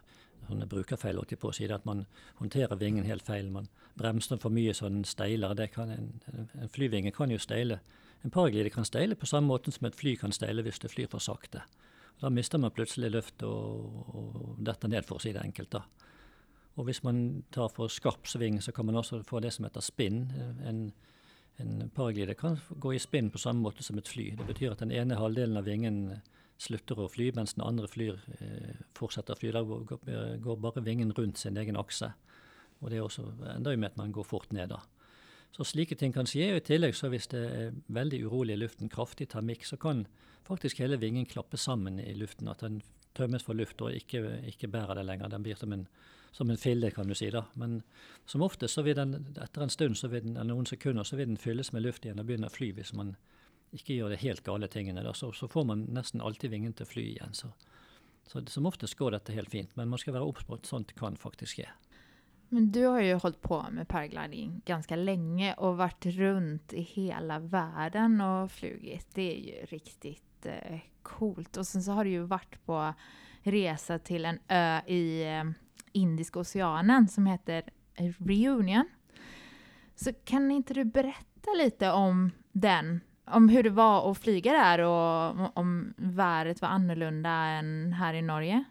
sånne 0.49 0.67
brukerfeil. 0.67 1.19
på 1.41 1.49
å 1.49 1.53
si 1.53 1.65
At 1.73 1.85
man 1.85 2.07
håndterer 2.37 2.77
vingen 2.77 3.05
helt 3.05 3.23
feil. 3.23 3.51
Man 3.51 3.69
bremser 3.97 4.37
for 4.37 4.51
mye 4.51 4.75
så 4.75 4.89
den 4.89 5.05
steiler. 5.05 5.55
En, 5.79 6.21
en 6.61 6.69
flyvinge 6.69 7.13
kan 7.13 7.31
jo 7.31 7.39
steile. 7.39 7.81
En 8.25 8.31
paraglider 8.31 8.71
kan 8.71 8.85
steile 8.85 9.15
på 9.15 9.27
samme 9.27 9.47
måte 9.47 9.73
som 9.73 9.87
et 9.87 9.95
fly 9.97 10.17
kan 10.17 10.33
steile 10.33 10.63
hvis 10.63 10.79
det 10.79 10.91
flyr 10.91 11.09
for 11.09 11.21
sakte. 11.21 11.63
Da 12.21 12.31
mister 12.31 12.59
man 12.59 12.71
plutselig 12.71 13.11
løft 13.11 13.43
og, 13.43 14.15
og 14.15 14.57
detter 14.65 14.89
ned, 14.89 15.05
for 15.05 15.19
å 15.19 15.23
si 15.23 15.33
det 15.33 15.43
enkelt. 15.43 15.71
da. 15.71 15.83
Og 16.77 16.89
hvis 16.89 17.03
man 17.05 17.45
tar 17.55 17.69
for 17.71 17.93
skarp 17.93 18.27
sving, 18.27 18.61
så 18.63 18.73
kan 18.73 18.87
man 18.87 18.97
også 18.97 19.23
få 19.27 19.41
det 19.41 19.53
som 19.55 19.67
heter 19.67 19.85
spinn. 19.85 20.25
En, 20.67 20.87
en 21.63 21.91
paraglider 21.95 22.35
kan 22.39 22.59
gå 22.71 22.95
i 22.95 23.03
spinn 23.03 23.31
på 23.31 23.39
samme 23.39 23.63
måte 23.63 23.85
som 23.87 23.99
et 23.99 24.09
fly. 24.09 24.31
Det 24.39 24.47
betyr 24.47 24.73
at 24.73 24.83
den 24.83 24.95
ene 24.95 25.19
halvdelen 25.19 25.61
av 25.61 25.69
vingen 25.69 26.01
slutter 26.65 26.99
å 27.01 27.11
fly, 27.13 27.31
mens 27.37 27.55
den 27.57 27.65
andre 27.67 27.89
flyr, 27.91 28.19
eh, 28.39 28.81
fortsetter 28.97 29.37
å 29.37 29.41
fly. 29.41 29.53
Da 29.55 29.63
går, 29.65 30.57
bare 30.63 30.85
vingen 30.85 31.13
rundt 31.17 31.39
sin 31.39 31.57
egen 31.61 31.79
akse. 31.81 32.13
Og 32.81 32.91
det 32.91 33.01
også 33.01 33.27
enda 33.55 33.77
med 33.77 33.93
at 33.93 34.01
man 34.01 34.13
går 34.13 34.27
fort 34.29 34.53
ned 34.53 34.73
da. 34.73 34.81
Så 35.55 35.65
slike 35.65 35.95
ting 35.95 36.13
kan 36.13 36.27
skje. 36.27 36.51
og 36.53 36.63
I 36.63 36.67
tillegg 36.67 36.97
så 36.99 37.09
hvis 37.13 37.29
det 37.31 37.45
er 37.47 37.75
veldig 37.95 38.25
urolig 38.27 38.57
i 38.57 38.63
luften, 38.65 38.91
kraftig 38.91 39.29
termikk, 39.31 39.65
så 39.65 39.79
kan 39.79 40.07
faktisk 40.45 40.83
hele 40.83 40.99
vingen 40.99 41.27
klappe 41.27 41.57
sammen 41.57 42.01
i 42.01 42.15
luften. 42.19 42.49
At 42.51 42.65
den 42.65 42.83
tømmes 43.15 43.45
for 43.47 43.55
luft 43.55 43.81
og 43.83 43.95
ikke, 43.95 44.41
ikke 44.51 44.69
bærer 44.69 44.99
det 44.99 45.07
lenger. 45.07 45.31
Den 45.31 45.45
blir 45.47 45.57
som 45.57 45.73
en, 45.73 45.87
som 46.33 46.51
en 46.51 46.59
fille, 46.59 46.91
kan 46.91 47.07
du 47.07 47.15
si. 47.15 47.31
da. 47.31 47.45
Men 47.55 47.83
som 48.27 48.43
oftest 48.43 48.75
så 48.75 48.83
vil 48.83 48.99
den 48.99 49.15
etter 49.41 49.63
en 49.63 49.71
stund, 49.71 49.97
så 49.97 50.11
vil 50.11 50.25
den, 50.27 50.37
eller 50.37 50.55
noen 50.55 50.67
sekunder, 50.67 51.07
så 51.07 51.17
vil 51.17 51.31
den 51.31 51.39
fylles 51.39 51.73
med 51.73 51.87
luft 51.87 52.05
igjen 52.05 52.19
og 52.19 52.27
begynne 52.27 52.51
å 52.51 52.55
fly 52.55 52.73
hvis 52.75 52.93
man 52.93 53.15
ikke 53.75 53.97
gjør 53.99 54.15
de 54.15 54.21
helt 54.23 54.45
gale 54.47 54.69
tingene, 54.71 55.03
da, 55.05 55.15
så, 55.15 55.33
så, 55.35 55.49
får 55.51 55.65
man 55.69 55.87
nesten 55.95 56.23
alltid 56.23 56.53
vingen 56.55 56.75
til 56.77 56.87
å 56.87 56.91
fly 56.91 57.07
igjen. 57.15 57.35
Så, 57.35 57.51
så 58.31 58.43
som 58.51 58.69
oftest 58.71 58.97
går 58.99 59.17
dette 59.17 59.35
helt 59.37 59.51
fint, 59.53 59.75
men 59.79 59.91
man 59.91 60.01
skal 60.01 60.17
være 60.17 60.29
obs 60.29 60.47
på 60.47 60.59
at 60.59 60.71
sånt 60.71 60.95
kan 60.99 61.19
faktisk 61.21 61.59
skje. 61.59 61.69
Men 62.55 62.71
du 62.71 62.85
har 62.87 63.01
jo 63.03 63.19
holdt 63.25 63.41
på 63.43 63.59
med 63.75 63.89
paragliding 63.91 64.61
ganske 64.69 64.97
lenge 64.99 65.57
og 65.65 65.81
vært 65.81 66.07
rundt 66.15 66.75
i 66.77 66.85
hele 66.95 67.41
verden 67.51 68.21
og 68.23 68.53
flugit. 68.55 69.09
Det 69.17 69.25
er 69.27 69.41
jo 69.49 69.69
riktig 69.73 70.13
eh, 70.47 70.85
coolt. 71.03 71.57
Og 71.59 71.67
så 71.67 71.83
har 71.97 72.07
du 72.07 72.13
jo 72.13 72.29
vært 72.31 72.61
på 72.69 72.79
resa 73.51 73.99
til 74.07 74.29
en 74.31 74.39
ø 74.39 74.67
i 74.87 75.03
eh, 75.27 75.51
Indiska 75.99 76.45
oceanen 76.45 77.09
som 77.11 77.27
heter 77.27 77.67
Reunion. 78.21 78.87
Så 79.95 80.13
kan 80.27 80.47
ikke 80.51 80.79
du 80.79 80.85
berätta 80.85 81.55
litt 81.59 81.83
om 81.83 82.29
den? 82.53 83.01
Om 83.27 83.49
hur 83.49 83.63
det 83.63 83.71
var 83.71 84.11
att 84.11 84.19
flyga 84.19 84.53
där 84.53 84.79
och 84.79 85.57
om 85.57 85.95
vädret 85.97 86.63
var 86.63 86.69
annorlunda 86.69 87.31
än 87.31 87.93
här 87.93 88.15
i 88.15 88.23
Norge? 88.23 88.65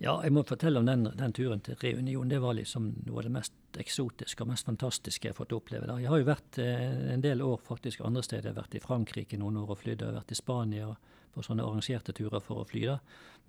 Ja, 0.00 0.14
jeg 0.24 0.32
må 0.32 0.40
fortelle 0.48 0.80
om 0.80 0.86
den, 0.88 1.02
den, 1.12 1.32
turen 1.36 1.60
til 1.60 1.76
Reunion. 1.76 2.28
Det 2.28 2.38
var 2.40 2.54
liksom 2.56 2.86
noe 3.04 3.18
av 3.20 3.26
det 3.26 3.32
mest 3.34 3.80
eksotiske 3.82 4.40
og 4.40 4.48
mest 4.48 4.64
fantastiske 4.64 5.28
jeg 5.28 5.34
har 5.34 5.36
fått 5.36 5.52
oppleve. 5.52 5.84
der. 5.84 6.00
Jeg 6.00 6.08
har 6.08 6.22
jo 6.22 6.28
vært 6.30 6.60
eh, 6.62 6.94
en 7.12 7.20
del 7.20 7.42
år 7.44 7.60
faktisk 7.66 8.00
andre 8.08 8.22
steder. 8.24 8.48
Jeg 8.48 8.54
har 8.54 8.62
vært 8.62 8.78
i 8.78 8.80
Frankrike 8.80 9.36
noen 9.36 9.58
år 9.60 9.74
og 9.74 9.82
flydd. 9.82 10.00
Jeg 10.00 10.08
har 10.08 10.16
vært 10.22 10.32
i 10.32 10.38
Spania 10.38 10.88
på 11.34 11.44
sånne 11.44 11.66
arrangerte 11.68 12.16
turer 12.16 12.40
for 12.40 12.62
å 12.62 12.64
fly. 12.70 12.86
da. 12.88 12.96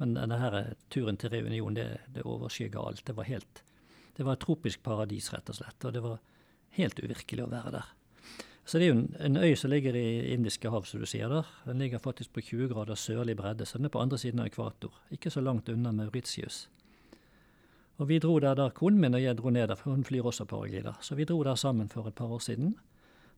Men 0.04 0.18
denne 0.20 0.66
turen 0.92 1.22
til 1.22 1.32
Reunion, 1.32 1.78
det, 1.80 1.88
det 2.12 2.28
overskygger 2.28 2.84
alt. 2.84 3.06
Det 3.08 3.16
var 3.16 3.32
helt 3.32 3.64
Det 4.18 4.26
var 4.28 4.36
et 4.36 4.44
tropisk 4.44 4.84
paradis, 4.84 5.32
rett 5.32 5.50
og 5.50 5.56
slett. 5.56 5.86
Og 5.88 5.94
det 5.96 6.04
var 6.04 6.20
helt 6.76 7.00
uvirkelig 7.00 7.46
å 7.46 7.52
være 7.54 7.78
der. 7.80 7.94
Så 8.72 8.80
det 8.80 8.86
er 8.86 8.94
jo 8.94 9.00
en, 9.02 9.16
en, 9.20 9.38
øy 9.44 9.56
som 9.60 9.68
ligger 9.70 9.96
i 10.00 10.32
Indiske 10.32 10.70
hav, 10.72 10.86
som 10.88 11.02
du 11.02 11.06
sier. 11.06 11.28
der. 11.28 11.48
Den 11.66 11.82
ligger 11.84 12.00
faktisk 12.00 12.32
på 12.34 12.42
20 12.42 12.70
grader 12.72 12.96
sørlig 12.96 13.36
bredde, 13.36 13.66
så 13.66 13.78
den 13.78 13.86
er 13.86 13.92
på 13.92 14.00
andre 14.00 14.18
siden 14.18 14.40
av 14.40 14.46
ekvator. 14.48 14.94
Ikke 15.12 15.30
så 15.30 15.42
langt 15.42 15.70
unna 15.70 15.92
Mauritius. 15.92 16.70
Og 17.98 18.08
vi 18.08 18.20
dro 18.20 18.38
der 18.40 18.56
der 18.56 18.70
konen 18.70 19.02
min 19.02 19.14
og 19.14 19.22
jeg 19.22 19.38
dro 19.38 19.50
ned 19.50 19.68
der, 19.68 19.76
for 19.76 19.92
hun 19.92 20.06
flyr 20.08 20.24
også 20.24 20.46
paraglider. 20.46 20.94
Så 21.02 21.16
vi 21.16 21.26
dro 21.26 21.44
der 21.44 21.56
sammen 21.56 21.90
for 21.90 22.08
et 22.08 22.16
par 22.16 22.32
år 22.32 22.40
siden. 22.40 22.78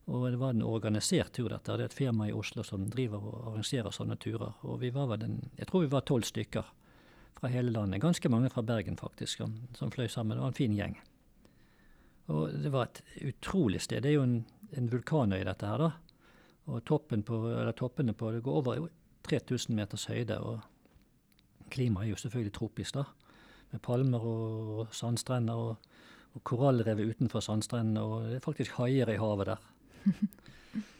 Og 0.06 0.30
det 0.30 0.38
var 0.38 0.50
en 0.50 0.62
organisert 0.62 1.32
tur, 1.32 1.48
dette. 1.48 1.72
Det 1.72 1.80
er 1.80 1.90
et 1.90 1.98
firma 1.98 2.28
i 2.28 2.32
Oslo 2.32 2.62
som 2.62 2.86
driver 2.90 3.18
og 3.18 3.48
arrangerer 3.50 3.90
sånne 3.90 4.16
turer. 4.16 4.54
Og 4.62 4.80
vi 4.80 4.90
var 4.94 5.10
vel 5.10 5.24
en, 5.24 5.50
jeg 5.58 5.66
tror 5.66 5.80
vi 5.80 5.90
var 5.90 6.06
tolv 6.06 6.22
stykker 6.22 6.70
fra 7.40 7.48
hele 7.48 7.74
landet. 7.74 8.00
Ganske 8.00 8.28
mange 8.28 8.54
fra 8.54 8.62
Bergen, 8.62 8.96
faktisk, 8.96 9.42
som, 9.42 9.58
som 9.74 9.90
fløy 9.90 10.06
sammen. 10.06 10.36
Det 10.36 10.46
var 10.46 10.54
en 10.54 10.62
fin 10.62 10.78
gjeng. 10.78 10.96
Og 12.26 12.52
det 12.62 12.72
var 12.72 12.86
et 12.86 13.02
utrolig 13.34 13.80
sted. 13.80 14.02
Det 14.02 14.12
er 14.12 14.20
jo 14.20 14.28
en 14.28 14.44
en 14.76 14.90
vulkanøy, 14.92 15.40
dette 15.46 15.68
her. 15.68 15.78
da. 15.78 15.90
Og 16.70 16.84
toppen 16.88 17.22
på, 17.26 17.40
toppene 17.76 18.14
på 18.16 18.30
det 18.32 18.42
går 18.44 18.60
over 18.60 18.86
3000 19.28 19.76
meters 19.76 20.06
høyde. 20.08 20.38
Og 20.40 20.60
klimaet 21.72 22.06
er 22.06 22.14
jo 22.14 22.22
selvfølgelig 22.22 22.54
tropisk, 22.56 22.94
da. 22.94 23.04
Med 23.72 23.82
palmer 23.82 24.24
og 24.24 24.94
sandstrender 24.94 25.58
og, 25.58 25.90
og 26.34 26.44
korallrev 26.46 27.02
utenfor 27.02 27.44
sandstrendene. 27.44 28.02
Og 28.02 28.30
det 28.30 28.38
er 28.38 28.46
faktisk 28.46 28.78
haier 28.78 29.12
i 29.12 29.20
havet 29.20 29.52
der. 29.52 29.70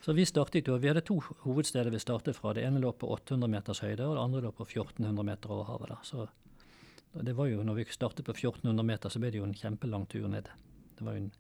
Så 0.04 0.12
vi 0.12 0.24
startet 0.28 0.68
jo, 0.68 0.76
vi 0.78 0.87
hadde 0.90 1.02
to 1.02 1.16
hovedsteder 1.42 1.90
vi 1.90 1.98
startet 1.98 2.37
fra. 2.37 2.52
Det 2.54 2.62
ene 2.62 2.82
lå 2.82 2.92
på 2.92 3.08
800 3.10 3.50
meters 3.50 3.80
høyde, 3.82 4.06
og 4.06 4.14
det 4.14 4.22
andre 4.22 4.42
lå 4.44 4.52
på 4.54 4.66
1400 4.68 5.26
meter 5.26 5.50
over 5.50 5.64
havet. 5.72 5.90
Da. 5.90 5.96
Så 6.04 7.22
det 7.24 7.34
var 7.34 7.48
jo, 7.50 7.62
når 7.66 7.80
vi 7.80 7.87
startet 7.90 8.26
på 8.26 8.34
1400 8.37 8.87
meter, 8.87 9.10
så 9.10 9.22
ble 9.22 9.32
det 9.32 9.40
jo 9.40 9.48
en 9.48 9.56
kjempelang 9.56 10.06
tur 10.10 10.28
ned. 10.30 10.50
Det 10.94 11.06
var 11.06 11.16
jo 11.16 11.24
en, 11.24 11.32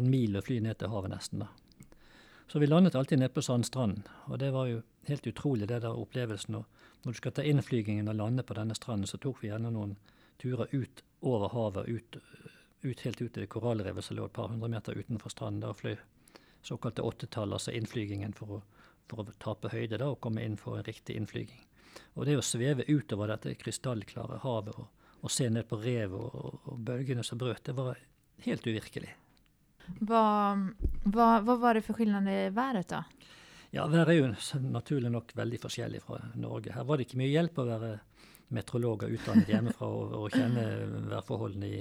en 0.00 0.10
mil 0.10 0.38
å 0.38 0.42
fly 0.42 0.58
ned 0.64 0.80
til 0.80 0.90
havet 0.90 1.12
nesten, 1.12 1.44
da. 1.44 1.52
Så 2.46 2.58
vi 2.58 2.66
landet 2.66 2.94
alltid 2.94 3.18
nede 3.18 3.34
på 3.34 3.42
sandstranden. 3.42 4.04
Og 4.30 4.38
det 4.38 4.52
var 4.54 4.66
jo 4.70 4.82
helt 5.08 5.26
utrolig, 5.26 5.68
det 5.68 5.80
der 5.82 5.98
opplevelsen. 5.98 6.54
Og 6.54 6.64
når 7.02 7.12
du 7.12 7.18
skal 7.18 7.32
ta 7.34 7.42
innflygingen 7.42 8.08
og 8.08 8.14
lande 8.14 8.42
på 8.46 8.54
denne 8.54 8.74
stranden, 8.74 9.06
så 9.10 9.18
tok 9.18 9.42
vi 9.42 9.50
gjerne 9.50 9.72
noen 9.74 9.96
turer 10.42 10.70
ut 10.72 11.02
over 11.26 11.50
havet, 11.50 11.88
ut, 11.88 12.18
ut 12.82 13.02
helt 13.02 13.20
ut 13.20 13.32
til 13.32 13.42
det 13.42 13.50
korallrevet 13.50 14.04
som 14.04 14.18
lå 14.18 14.28
et 14.28 14.36
par 14.36 14.52
hundre 14.52 14.70
meter 14.70 14.94
utenfor 14.94 15.34
stranden. 15.34 15.64
Der 15.64 15.74
fløy 15.74 15.96
såkalte 16.62 17.02
åttetall, 17.02 17.52
altså 17.52 17.74
innflygingen 17.74 18.34
for 18.36 18.58
å, 18.58 18.62
for 19.10 19.22
å 19.22 19.36
tape 19.42 19.72
høyde 19.74 19.98
da, 19.98 20.10
og 20.12 20.20
komme 20.22 20.44
inn 20.46 20.58
for 20.60 20.78
en 20.78 20.86
riktig 20.86 21.18
innflyging. 21.18 21.62
Og 22.14 22.26
det 22.28 22.38
å 22.38 22.44
sveve 22.44 22.86
utover 22.86 23.32
dette 23.32 23.56
krystallklare 23.58 24.42
havet 24.42 24.78
og, 24.78 24.88
og 25.22 25.32
se 25.32 25.48
ned 25.50 25.66
på 25.66 25.78
revet 25.82 26.18
og, 26.18 26.58
og 26.66 26.82
bølgene 26.86 27.24
som 27.26 27.40
brøt, 27.40 27.64
det 27.66 27.74
var 27.74 27.98
helt 28.46 28.66
uvirkelig. 28.66 29.14
Hva, 30.06 30.22
hva, 31.04 31.28
hva, 31.44 31.56
var 31.62 31.78
det 31.78 31.84
for 31.86 31.98
skillnad 31.98 32.28
i 32.28 32.40
været, 32.54 32.88
da? 32.90 33.04
Ja, 33.74 33.86
Været 33.90 34.08
er 34.08 34.18
jo 34.18 34.60
naturlig 34.70 35.10
nok 35.12 35.32
veldig 35.36 35.60
forskjellig 35.60 36.02
fra 36.04 36.20
Norge. 36.34 36.72
Her 36.72 36.84
var 36.84 36.96
det 36.96 37.08
ikke 37.08 37.20
mye 37.20 37.32
hjelp 37.32 37.58
å 37.60 37.66
være 37.68 37.92
meteorologer 38.54 39.12
utdannet 39.16 39.50
hjemmefra 39.50 39.88
og, 39.90 40.14
og 40.20 40.34
kjenne 40.34 40.64
værforholdene 41.10 41.66
i, 41.68 41.80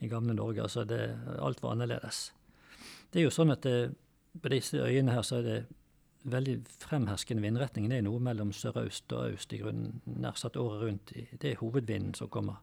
i, 0.00 0.08
gamle 0.08 0.34
Norge. 0.34 0.64
Altså 0.64 0.86
det, 0.88 1.02
alt 1.38 1.62
var 1.62 1.76
annerledes. 1.76 2.30
Det 3.12 3.20
er 3.20 3.28
jo 3.28 3.34
sånn 3.34 3.52
at 3.54 3.66
det, 3.68 3.92
på 4.40 4.52
disse 4.52 4.80
øyene 4.80 5.12
her 5.12 5.24
så 5.26 5.42
er 5.42 5.48
det 5.48 5.60
veldig 6.32 6.56
fremherskende 6.80 7.44
vindretning. 7.44 7.88
Det 7.90 8.00
er 8.00 8.06
noe 8.06 8.22
mellom 8.22 8.52
sørøst 8.56 9.12
og 9.12 9.36
øst 9.36 9.52
i 9.52 9.60
grunnen 9.60 10.00
nær 10.06 10.38
sagt 10.40 10.56
året 10.56 10.84
rundt. 10.86 11.12
Det 11.12 11.50
er 11.50 11.60
hovedvinden 11.60 12.14
som 12.16 12.30
kommer 12.32 12.62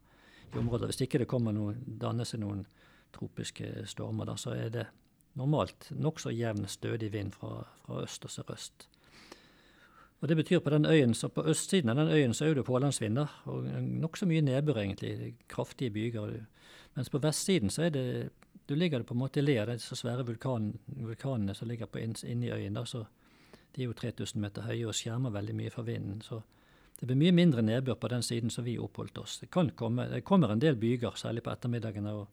i 0.53 0.57
området. 0.57 0.89
Hvis 0.89 1.03
ikke 1.05 1.21
det 1.21 1.29
kommer 1.29 1.53
noe, 1.53 1.75
danner 1.77 2.27
seg 2.27 2.41
noen 2.43 2.65
tropiske 3.15 3.85
stormer, 3.89 4.29
da, 4.29 4.35
så 4.37 4.53
er 4.55 4.71
det 4.73 4.85
normalt 5.39 5.89
nokså 5.95 6.33
jevn, 6.33 6.67
stødig 6.67 7.11
vind 7.13 7.33
fra, 7.33 7.63
fra, 7.85 8.03
øst 8.03 8.25
og 8.25 8.31
sørøst. 8.31 8.87
Og 10.19 10.27
Det 10.27 10.35
betyr 10.35 10.59
på 10.59 10.69
den 10.69 10.85
øyen, 10.85 11.13
så 11.13 11.27
på 11.27 11.45
østsiden 11.47 11.89
av 11.89 11.95
den 11.95 12.09
øyen 12.11 12.33
så 12.33 12.45
er 12.45 12.53
det 12.53 12.65
pålandsvinder, 12.65 13.27
og 13.45 13.63
nokså 13.63 14.25
mye 14.25 14.41
nedbør, 14.41 14.81
egentlig. 14.81 15.35
Kraftige 15.47 15.91
byger. 15.91 16.45
Mens 16.95 17.09
på 17.09 17.21
vestsiden 17.23 17.69
så 17.69 17.83
er 17.83 17.89
det 17.89 18.29
Du 18.69 18.75
ligger 18.75 18.99
det 18.99 19.07
på 19.07 19.13
en 19.13 19.19
måte 19.19 19.39
i 19.39 19.41
le 19.41 19.55
av 19.61 19.67
disse 19.67 19.95
svære 19.95 20.25
vulkan, 20.25 20.77
vulkanene 20.85 21.55
som 21.55 21.67
ligger 21.67 21.87
inni 22.27 22.51
øyen. 22.51 22.73
da, 22.73 22.85
så 22.85 23.05
De 23.75 23.81
er 23.81 23.85
jo 23.85 23.93
3000 23.93 24.41
meter 24.41 24.61
høye 24.61 24.87
og 24.87 24.93
skjermer 24.93 25.29
veldig 25.29 25.55
mye 25.55 25.69
fra 25.69 25.81
vinden. 25.81 26.21
så 26.21 26.41
det 26.99 27.07
blir 27.07 27.15
mye 27.15 27.31
mindre 27.31 27.61
nedbør 27.61 27.95
på 27.95 28.07
den 28.11 28.23
siden 28.23 28.49
som 28.49 28.65
vi 28.65 28.77
oppholdt 28.77 29.17
oss. 29.17 29.37
Det 29.39 29.49
komme, 29.49 30.09
det 30.11 30.23
kommer 30.23 30.51
en 30.51 30.59
del 30.59 30.75
byger, 30.75 31.15
særlig 31.15 31.43
på 31.43 31.51
ettermiddagene 31.51 32.11
og 32.11 32.27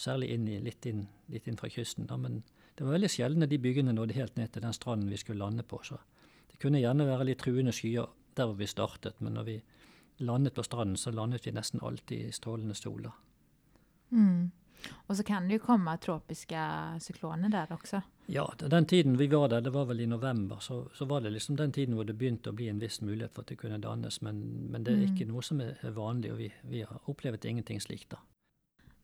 Særlig 0.00 0.30
inn 0.32 0.46
i, 0.48 0.56
litt, 0.64 0.86
inn, 0.88 1.04
litt 1.28 1.48
inn 1.50 1.58
fra 1.60 1.68
kysten. 1.68 2.06
Da. 2.08 2.16
Men 2.16 2.40
det 2.78 2.86
var 2.86 2.96
veldig 2.96 3.10
sjelden 3.12 3.48
de 3.48 3.58
byggene 3.60 3.92
nådde 3.92 4.16
helt 4.16 4.38
ned 4.40 4.54
til 4.54 4.64
den 4.64 4.76
stranden 4.76 5.10
vi 5.12 5.18
skulle 5.20 5.42
lande 5.42 5.66
på. 5.68 5.82
Så 5.84 5.98
det 6.48 6.60
kunne 6.62 6.80
gjerne 6.80 7.08
være 7.08 7.26
litt 7.28 7.42
truende 7.44 7.74
skyer 7.76 8.08
der 8.38 8.48
hvor 8.48 8.56
vi 8.56 8.68
startet, 8.70 9.18
men 9.20 9.36
når 9.36 9.48
vi 9.48 9.58
landet 10.24 10.54
på 10.56 10.64
stranden, 10.64 10.96
så 10.96 11.12
landet 11.12 11.46
vi 11.46 11.52
nesten 11.52 11.82
alltid 11.84 12.28
i 12.28 12.32
strålende 12.32 12.74
sol. 12.74 13.08
Mm. 14.10 14.50
Og 15.06 15.16
så 15.16 15.24
kan 15.26 15.48
det 15.48 15.58
jo 15.58 15.64
komme 15.64 15.96
tropiske 16.00 16.60
sykloner 17.04 17.52
der 17.52 17.72
også? 17.74 18.00
Ja, 18.32 18.46
den 18.60 18.86
tiden 18.86 19.18
vi 19.18 19.26
var 19.28 19.48
der, 19.48 19.60
det 19.60 19.72
var 19.74 19.84
vel 19.90 20.00
i 20.00 20.06
november, 20.06 20.60
så, 20.60 20.86
så, 20.94 21.04
var 21.04 21.20
det 21.20 21.32
liksom 21.34 21.56
den 21.56 21.72
tiden 21.72 21.94
hvor 21.98 22.06
det 22.08 22.16
begynte 22.18 22.52
å 22.52 22.56
bli 22.56 22.68
en 22.70 22.80
viss 22.80 23.00
mulighet 23.02 23.34
for 23.34 23.44
at 23.44 23.52
det 23.52 23.58
kunne 23.60 23.80
dannes. 23.82 24.20
Men, 24.22 24.40
men 24.70 24.84
det 24.86 24.94
er 24.94 25.02
mm. 25.02 25.06
ikke 25.12 25.28
noe 25.32 25.44
som 25.44 25.60
er 25.60 25.96
vanlig, 25.96 26.32
og 26.32 26.38
vi, 26.40 26.52
vi 26.62 26.84
har 26.86 27.10
opplevd 27.10 27.44
ingenting 27.44 27.82
slikt 27.82 28.14
da. 28.14 28.22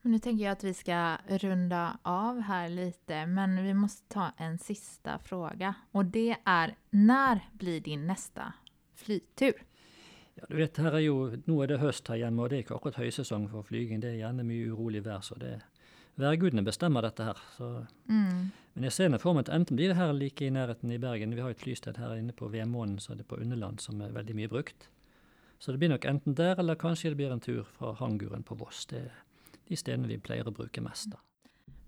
Nu 0.01 0.19
tänker 0.19 0.43
jag 0.43 0.51
att 0.51 0.63
vi 0.63 0.73
ska 0.73 1.17
runda 1.27 1.97
av 2.03 2.39
här 2.39 2.69
lite, 2.69 3.25
men 3.25 3.63
vi 3.63 3.73
måste 3.73 4.13
ta 4.13 4.31
en 4.37 4.57
sista 4.57 5.19
fråga. 5.19 5.73
Och 5.91 6.05
det 6.05 6.37
är, 6.45 6.75
när 6.89 7.39
blir 7.53 7.81
din 7.81 8.07
nästa 8.07 8.53
flytur? 8.95 9.53
Ja, 10.35 10.45
du 10.49 10.55
vet, 10.55 10.77
her 10.77 10.93
er 10.93 11.01
jo, 11.01 11.15
Nå 11.49 11.63
er 11.63 11.71
det 11.71 11.79
høst 11.81 12.09
her 12.11 12.19
hjemme, 12.21 12.43
og 12.43 12.51
det 12.51 12.59
er 12.59 12.65
ikke 12.65 12.75
akkurat 12.77 12.99
høysesong 13.01 13.47
for 13.49 13.65
flyging. 13.65 14.03
Det 14.03 14.11
er 14.11 14.19
gjerne 14.19 14.45
mye 14.45 14.67
urolig 14.69 15.01
vær, 15.07 15.23
så 15.25 15.37
det 15.41 15.55
værgudene 16.21 16.61
bestemmer 16.65 17.01
dette 17.01 17.25
her. 17.25 17.41
Så. 17.55 17.69
Mm. 18.05 18.51
Men 18.75 18.85
jeg 18.85 18.93
ser 18.93 19.17
for 19.17 19.33
meg 19.33 19.47
at 19.47 19.55
enten 19.55 19.79
blir 19.79 19.89
det 19.89 19.97
her 19.97 20.13
like 20.13 20.45
i 20.45 20.53
nærheten 20.53 20.93
i 20.93 20.99
Bergen. 21.01 21.33
Vi 21.33 21.41
har 21.41 21.55
et 21.55 21.63
flysted 21.63 21.97
her 21.97 22.13
inne 22.19 22.37
på 22.37 22.51
Vemånen, 22.53 22.99
så 23.01 23.15
er 23.15 23.23
det 23.23 23.27
på 23.27 23.39
Underland, 23.41 23.81
som 23.81 24.01
er 24.01 24.13
veldig 24.13 24.37
mye 24.37 24.51
brukt. 24.51 24.89
Så 25.57 25.73
det 25.73 25.81
blir 25.81 25.89
nok 25.89 26.05
enten 26.05 26.37
der, 26.37 26.59
eller 26.61 26.77
kanskje 26.77 27.09
det 27.09 27.17
blir 27.17 27.33
en 27.33 27.41
tur 27.41 27.65
fra 27.65 27.95
Hanguren 27.97 28.45
på 28.45 28.55
Voss. 28.59 28.85
Det 28.85 29.07
er 29.07 29.13
de 29.67 29.77
stedene 29.79 30.09
vi 30.09 30.19
pleier 30.21 30.47
å 30.47 30.55
bruke 30.55 30.83
mest. 30.83 31.11
Da. 31.13 31.21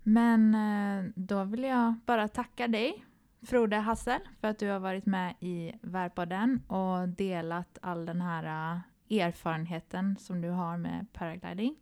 Men 0.02 0.50
eh, 0.54 1.10
da 1.14 1.44
vil 1.50 1.68
jeg 1.68 2.00
bare 2.08 2.28
takke 2.32 2.70
deg, 2.72 3.06
Frode 3.46 3.78
Hassel, 3.86 4.20
for 4.40 4.52
at 4.52 4.60
du 4.60 4.66
har 4.68 4.82
vært 4.84 5.06
med 5.08 5.40
i 5.40 5.70
Værpodden 5.80 6.58
og 6.76 7.14
delt 7.16 7.78
all 7.80 8.02
den 8.04 8.20
her 8.20 8.48
eh, 8.52 9.22
erfarenheten 9.24 10.16
som 10.20 10.42
du 10.42 10.50
har 10.52 10.76
med 10.76 11.08
paragliding. 11.16 11.72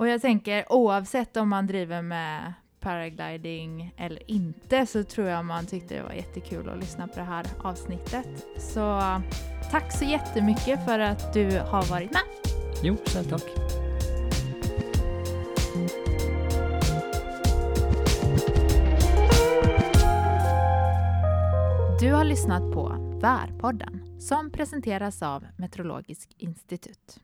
Og 0.00 0.08
jeg 0.08 0.22
tenker, 0.24 0.66
oavsett 0.72 1.36
om 1.36 1.52
man 1.52 1.68
driver 1.68 2.02
med 2.02 2.58
paragliding 2.80 3.92
eller 3.96 4.22
ikke, 4.26 4.86
så 4.86 5.04
tror 5.04 5.28
jeg 5.28 5.44
man 5.44 5.68
syntes 5.68 5.90
det 5.90 6.04
var 6.06 6.16
jättekul 6.16 6.62
å 6.64 6.78
høre 6.78 7.08
på 7.10 7.20
det 7.20 7.28
her 7.28 7.50
avsnittet. 7.68 8.46
Så 8.56 8.86
takk 9.70 9.92
så 9.92 10.08
jättemycket 10.08 10.80
for 10.88 11.04
at 11.04 11.28
du 11.36 11.44
har 11.60 11.92
vært 11.92 12.16
med. 12.16 12.50
Jo, 12.82 12.96
selv 13.12 13.36
takk. 13.36 13.69
Du 22.00 22.12
har 22.12 22.24
lyssnat 22.24 22.72
på 22.72 22.88
Värpodden 23.22 24.20
som 24.20 24.50
presenteras 24.50 25.22
av 25.22 25.46
Meteorologisk 25.58 26.34
institutt. 26.38 27.18